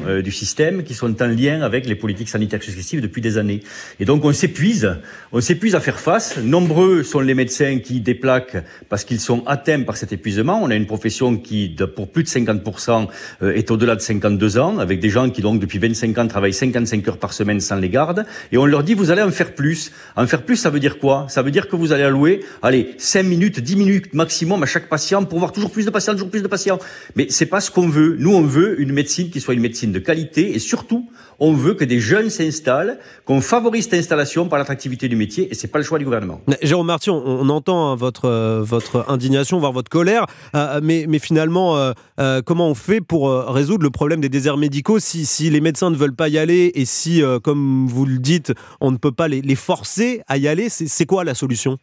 [0.07, 3.61] euh, du système qui sont en lien avec les politiques sanitaires successives depuis des années.
[3.99, 4.97] Et donc on s'épuise,
[5.31, 6.37] on s'épuise à faire face.
[6.37, 8.57] Nombreux sont les médecins qui déplaquent
[8.89, 10.59] parce qu'ils sont atteints par cet épuisement.
[10.61, 13.07] On a une profession qui, pour plus de 50%,
[13.41, 16.53] euh, est au-delà de 52 ans, avec des gens qui donc depuis 25 ans travaillent
[16.53, 18.25] 55 heures par semaine sans les gardes.
[18.51, 19.91] Et on leur dit, vous allez en faire plus.
[20.15, 21.27] En faire plus, ça veut dire quoi?
[21.29, 24.89] Ça veut dire que vous allez allouer, allez, 5 minutes, 10 minutes maximum à chaque
[24.89, 26.79] patient pour voir toujours plus de patients, toujours plus de patients.
[27.15, 28.15] Mais c'est pas ce qu'on veut.
[28.19, 31.09] Nous, on veut une médecine qui soit une médecine de qualité et surtout,
[31.39, 35.55] on veut que des jeunes s'installent, qu'on favorise cette installation par l'attractivité du métier et
[35.55, 36.41] c'est pas le choix du gouvernement.
[36.61, 40.25] Jérôme Marty, on, entend hein, votre, euh, votre indignation, voire votre colère,
[40.55, 44.99] euh, mais, mais finalement, euh, comment on fait pour résoudre le problème des déserts médicaux
[44.99, 48.53] si, si les médecins ne veulent pas y aller et si, comme vous le dites,
[48.81, 51.77] on ne peut pas les, les forcer à y aller C'est quoi la solution?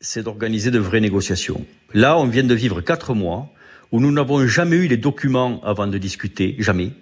[0.00, 1.64] C'est d'organiser de vraies négociations.
[1.92, 3.50] Là, on vient de vivre quatre mois
[3.92, 6.92] où nous n'avons jamais eu les documents avant de discuter, jamais,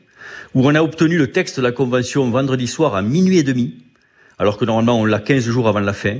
[0.54, 3.84] où on a obtenu le texte de la Convention vendredi soir à minuit et demi,
[4.38, 6.16] alors que normalement on l'a 15 jours avant la fin,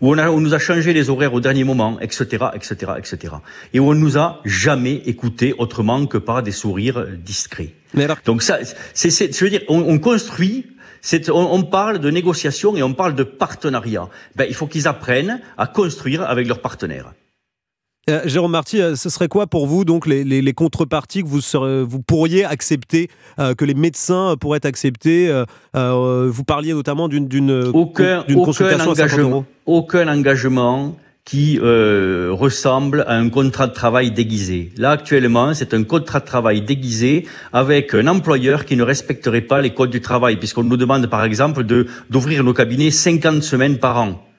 [0.00, 3.34] où on, a, on nous a changé les horaires au dernier moment, etc., etc., etc.
[3.74, 7.74] Et où on nous a jamais écouté autrement que par des sourires discrets.
[8.24, 8.58] Donc ça,
[8.94, 10.66] c'est, je veux dire, on, on construit
[11.32, 14.08] on, parle de négociation et on parle de partenariat.
[14.36, 17.12] Ben, il faut qu'ils apprennent à construire avec leurs partenaires.
[18.08, 21.40] Euh, Jérôme Marty, euh, ce serait quoi pour vous donc les, contreparties que vous,
[21.86, 25.30] vous pourriez accepter, euh, que les médecins pourraient accepter
[25.74, 33.74] Vous parliez notamment d'une aucun, consultation engagement, Aucun engagement qui ressemble à un contrat de
[33.74, 34.72] travail déguisé.
[34.76, 39.60] Là, actuellement, c'est un contrat de travail déguisé avec un employeur qui ne respecterait pas
[39.60, 43.78] les codes du travail, puisqu'on nous demande, par exemple, de d'ouvrir nos cabinets 50 semaines
[43.78, 44.29] par an.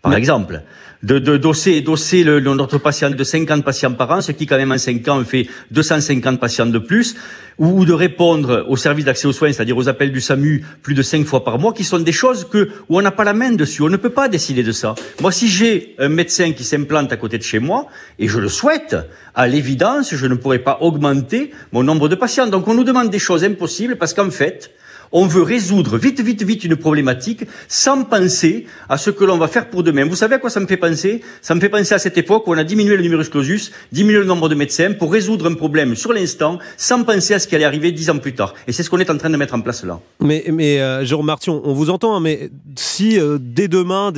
[0.00, 0.62] Par exemple,
[1.02, 4.56] de, de dosser, dosser le, notre patient de 50 patients par an, ce qui quand
[4.56, 7.14] même en 5 ans fait 250 patients de plus,
[7.58, 11.02] ou, de répondre aux services d'accès aux soins, c'est-à-dire aux appels du SAMU plus de
[11.02, 13.52] 5 fois par mois, qui sont des choses que où on n'a pas la main
[13.52, 14.94] dessus, on ne peut pas décider de ça.
[15.20, 17.86] Moi, si j'ai un médecin qui s'implante à côté de chez moi,
[18.18, 18.96] et je le souhaite,
[19.34, 22.46] à l'évidence, je ne pourrais pas augmenter mon nombre de patients.
[22.46, 24.70] Donc on nous demande des choses impossibles parce qu'en fait,
[25.12, 29.48] on veut résoudre vite, vite, vite une problématique sans penser à ce que l'on va
[29.48, 30.04] faire pour demain.
[30.04, 31.22] Vous savez à quoi ça me fait penser?
[31.42, 34.18] Ça me fait penser à cette époque où on a diminué le numerus clausus, diminué
[34.18, 37.54] le nombre de médecins pour résoudre un problème sur l'instant sans penser à ce qui
[37.54, 38.54] allait arriver dix ans plus tard.
[38.66, 40.00] Et c'est ce qu'on est en train de mettre en place là.
[40.20, 44.12] Mais, mais euh, Jérôme Martion, on vous entend, hein, mais si euh, dès demain,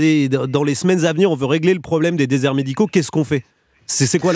[0.49, 3.24] dans les semaines à venir, on veut régler le problème des déserts médicaux, qu'est-ce qu'on
[3.24, 3.45] fait?
[3.86, 4.32] C'est quoi,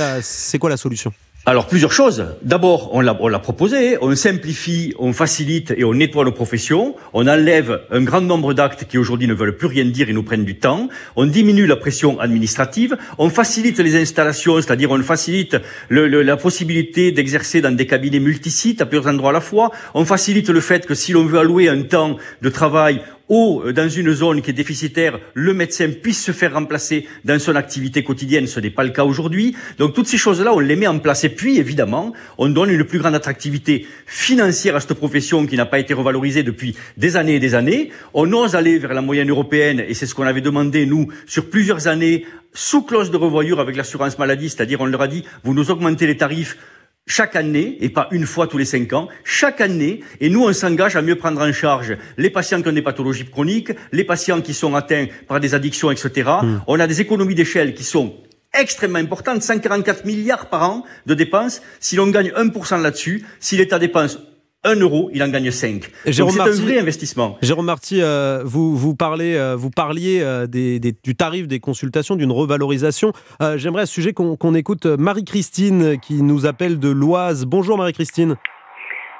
[0.61, 1.13] quoi la solution?
[1.45, 2.25] Alors plusieurs choses.
[2.43, 6.95] D'abord, on l'a, proposé, on simplifie, on facilite et on nettoie nos professions.
[7.15, 10.23] On enlève un grand nombre d'actes qui aujourd'hui ne veulent plus rien dire et nous
[10.23, 10.89] prennent du temps.
[11.17, 12.97] On diminue la pression administrative.
[13.19, 15.57] On facilite les installations, c'est-à-dire on facilite
[15.91, 19.73] la possibilité d'exercer dans des cabinets multisites à plusieurs endroits à la fois.
[19.95, 23.03] On facilite le fait que si l'on veut allouer un temps de travail
[23.33, 27.57] au, dans une zone qui est déficitaire, le médecin puisse se faire remplacer dans son
[27.57, 28.47] activité quotidienne.
[28.47, 29.57] Ce n'est pas le cas aujourd'hui.
[29.79, 31.25] Donc toutes ces choses-là, on les met en place.
[31.25, 35.65] Et puis, évidemment, on donne une plus grande attractivité financière à cette profession qui n'a
[35.65, 37.91] pas été revalorisée depuis des années et des années.
[38.13, 41.49] On ose aller vers la moyenne européenne, et c'est ce qu'on avait demandé, nous, sur
[41.49, 45.55] plusieurs années, sous clause de revoyure avec l'assurance maladie, c'est-à-dire on leur a dit, vous
[45.55, 46.59] nous augmentez les tarifs
[47.07, 50.53] chaque année, et pas une fois tous les cinq ans, chaque année, et nous on
[50.53, 54.41] s'engage à mieux prendre en charge les patients qui ont des pathologies chroniques, les patients
[54.41, 56.31] qui sont atteints par des addictions, etc.
[56.43, 56.59] Hmm.
[56.67, 58.15] On a des économies d'échelle qui sont
[58.55, 61.63] extrêmement importantes, 144 milliards par an de dépenses.
[61.81, 64.19] Si l'on gagne 1% là-dessus, si l'État dépense
[64.65, 65.83] 1 euro, il en gagne 5.
[66.05, 67.37] C'est un vrai investissement.
[67.43, 72.15] Jérôme Marty, euh, vous, vous, parlez, euh, vous parliez euh, des, du tarif des consultations,
[72.15, 73.13] d'une revalorisation.
[73.57, 77.45] J'aimerais à ce sujet qu'on écoute Marie-Christine qui nous appelle de l'Oise.
[77.45, 78.37] Bonjour Marie-Christine.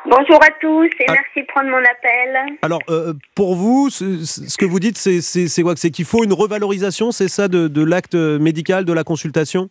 [0.05, 1.13] Bonjour à tous et ah.
[1.13, 2.59] merci de prendre mon appel.
[2.63, 2.81] Alors,
[3.35, 5.75] pour vous, ce, que vous dites, c'est quoi?
[5.77, 9.71] C'est qu'il faut une revalorisation, c'est ça, de, de l'acte médical, de la consultation?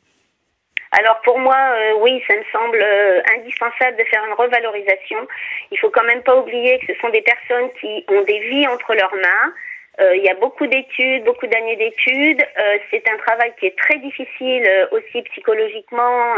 [0.92, 5.26] Alors pour moi, euh, oui, ça me semble euh, indispensable de faire une revalorisation.
[5.72, 8.68] Il faut quand même pas oublier que ce sont des personnes qui ont des vies
[8.68, 9.54] entre leurs mains.
[10.02, 12.44] Euh, il y a beaucoup d'études, beaucoup d'années d'études.
[12.92, 16.36] c'est un travail qui est très difficile aussi psychologiquement.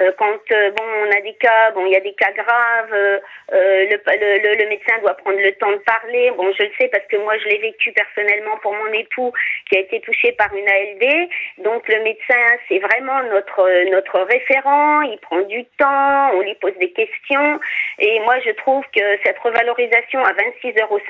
[0.00, 2.92] Euh, quand euh, bon, on a des cas, bon, il y a des cas graves,
[2.92, 3.20] euh,
[3.52, 6.32] le, le, le, médecin doit prendre le temps de parler.
[6.36, 9.32] Bon, je le sais parce que moi, je l'ai vécu personnellement pour mon époux
[9.68, 11.28] qui a été touché par une ALD.
[11.58, 15.02] Donc, le médecin, c'est vraiment notre notre référent.
[15.02, 17.60] Il prend du temps, on lui pose des questions.
[18.00, 21.00] Et moi, je trouve que cette revalorisation à 26,50 euros,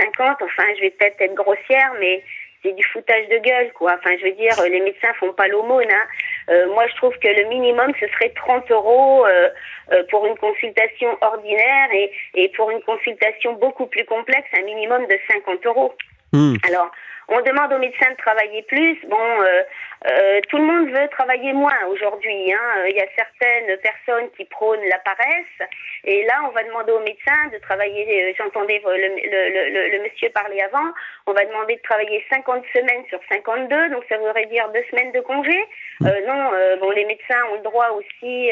[0.42, 2.22] enfin, je vais peut-être être grossière, mais
[2.64, 3.94] c'est du foutage de gueule, quoi.
[3.98, 5.90] Enfin, je veux dire, les médecins font pas l'aumône.
[5.90, 6.06] Hein.
[6.50, 9.48] Euh, moi, je trouve que le minimum, ce serait 30 euros euh,
[9.92, 15.06] euh, pour une consultation ordinaire et, et pour une consultation beaucoup plus complexe, un minimum
[15.06, 15.94] de 50 euros.
[16.34, 16.56] Hmm.
[16.66, 16.90] Alors,
[17.28, 18.98] on demande aux médecins de travailler plus.
[19.06, 19.62] Bon, euh,
[20.10, 22.52] euh, tout le monde veut travailler moins aujourd'hui.
[22.52, 22.86] Hein.
[22.88, 25.70] Il y a certaines personnes qui prônent la paresse.
[26.04, 30.02] Et là, on va demander aux médecins de travailler, euh, j'entendais le, le, le, le,
[30.02, 30.92] monsieur parler avant,
[31.26, 35.12] on va demander de travailler 50 semaines sur 52, donc ça voudrait dire deux semaines
[35.12, 35.56] de congé.
[36.02, 38.50] Euh, non, bon, les médecins ont le droit aussi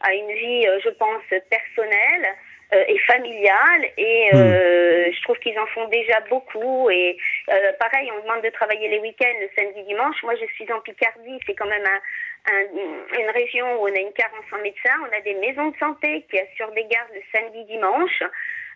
[0.00, 2.34] à une vie, je pense, personnelle.
[2.72, 3.90] Euh, et familiale.
[3.96, 5.12] Et euh, hmm.
[5.12, 6.88] je trouve qu'ils en font déjà beaucoup.
[6.90, 7.16] Et
[7.50, 10.22] euh, pareil on demande de travailler les week-ends le samedi dimanche.
[10.22, 11.40] Moi je suis en Picardie.
[11.46, 14.98] C'est quand même un, un, une région où on a une carence en médecins.
[15.02, 18.22] On a des maisons de santé qui assurent des gardes le samedi dimanche.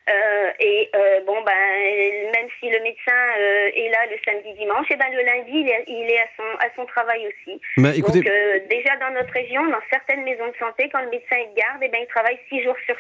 [0.07, 4.84] Euh, et euh, bon ben même si le médecin euh, est là le samedi dimanche,
[4.90, 7.59] et eh ben le lundi il est, il est à son à son travail aussi.
[7.78, 8.20] Bah, écoutez...
[8.20, 11.57] Donc déjà dans notre région, dans certaines maisons de santé, quand le médecin est de
[11.57, 12.97] garde, et eh ben il travaille six jours sur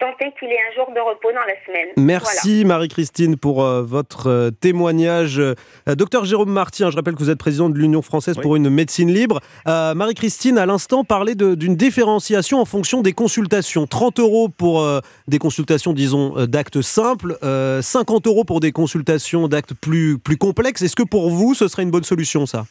[0.00, 1.88] sept tenter qu'il ait un jour de repos dans la semaine.
[1.96, 5.38] Merci Marie-Christine pour euh, votre euh, témoignage.
[5.38, 5.54] Euh,
[5.94, 9.12] docteur Jérôme Martin, je rappelle que vous êtes président de l'Union française pour une médecine
[9.12, 9.40] libre.
[9.66, 13.86] Marie-Christine, à l'instant, parlait d'une différenciation en fonction des consultations.
[13.86, 14.86] 30 euros pour
[15.28, 20.82] des consultations, disons, d'actes simples, 50 euros pour des consultations d'actes plus, plus complexes.
[20.82, 22.64] Est-ce que pour vous, ce serait une bonne solution, ça?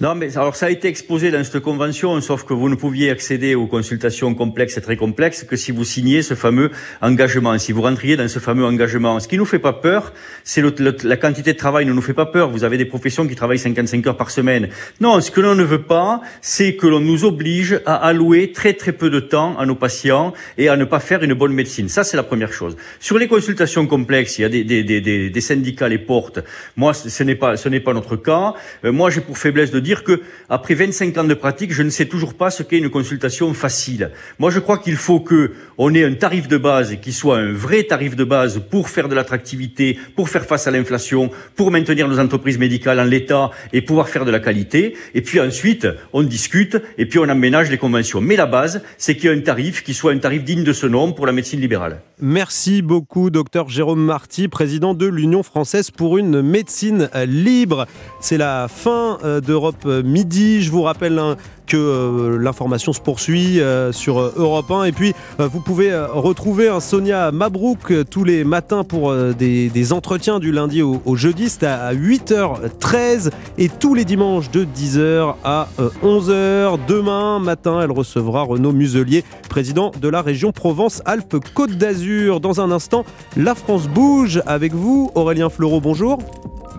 [0.00, 3.10] Non, mais alors ça a été exposé dans cette convention, sauf que vous ne pouviez
[3.10, 6.70] accéder aux consultations complexes et très complexes que si vous signiez ce fameux
[7.00, 9.18] engagement, si vous rentriez dans ce fameux engagement.
[9.18, 10.12] Ce qui nous fait pas peur,
[10.44, 10.62] c'est
[11.02, 12.48] la quantité de travail ne nous fait pas peur.
[12.48, 14.68] Vous avez des professions qui travaillent 55 heures par semaine.
[15.00, 18.74] Non, ce que l'on ne veut pas, c'est que l'on nous oblige à allouer très
[18.74, 21.88] très peu de temps à nos patients et à ne pas faire une bonne médecine.
[21.88, 22.76] Ça, c'est la première chose.
[23.00, 26.38] Sur les consultations complexes, il y a des, des, des, des syndicats les portent.
[26.76, 28.54] Moi, ce n'est pas, ce n'est pas notre cas.
[28.84, 30.20] Euh, moi, j'ai pour faiblesse de dire que
[30.50, 34.10] après 25 ans de pratique, je ne sais toujours pas ce qu'est une consultation facile.
[34.38, 37.52] Moi, je crois qu'il faut que on ait un tarif de base qui soit un
[37.52, 42.06] vrai tarif de base pour faire de l'attractivité, pour faire face à l'inflation, pour maintenir
[42.06, 44.94] nos entreprises médicales en l'état et pouvoir faire de la qualité.
[45.14, 48.20] Et puis ensuite, on discute et puis on aménage les conventions.
[48.20, 50.74] Mais la base, c'est qu'il y ait un tarif qui soit un tarif digne de
[50.74, 52.02] ce nom pour la médecine libérale.
[52.20, 57.86] Merci beaucoup, docteur Jérôme Marty, président de l'Union française pour une médecine libre.
[58.20, 60.62] C'est la fin euh, d'Europe euh, midi.
[60.62, 64.84] Je vous rappelle hein, que euh, l'information se poursuit euh, sur Europe 1.
[64.84, 70.82] Et puis, vous pouvez retrouver Sonia Mabrouk tous les matins pour des, entretiens du lundi
[70.82, 71.48] au, jeudi.
[71.48, 75.68] C'est à 8h13 et tous les dimanches de 10h à
[76.02, 76.78] 11h.
[76.88, 82.40] Demain matin, elle recevra Renaud Muselier, président de la région Provence-Alpes-Côte d'Azur.
[82.40, 83.04] Dans un instant,
[83.36, 85.10] la France bouge avec vous.
[85.14, 86.18] Aurélien Fleureau, bonjour.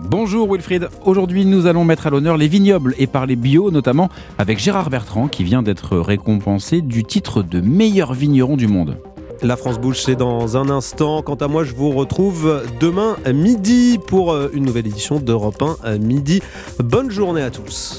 [0.08, 4.58] Bonjour Wilfried, aujourd'hui nous allons mettre à l'honneur les vignobles et parler bio notamment avec
[4.58, 8.96] Gérard Bertrand qui vient d'être récompensé du titre de meilleur vigneron du monde.
[9.42, 11.22] La France bouge, c'est dans un instant.
[11.22, 15.96] Quant à moi, je vous retrouve demain midi pour une nouvelle édition d'Europe 1 à
[15.96, 16.42] midi.
[16.78, 17.88] Bonne journée à tous.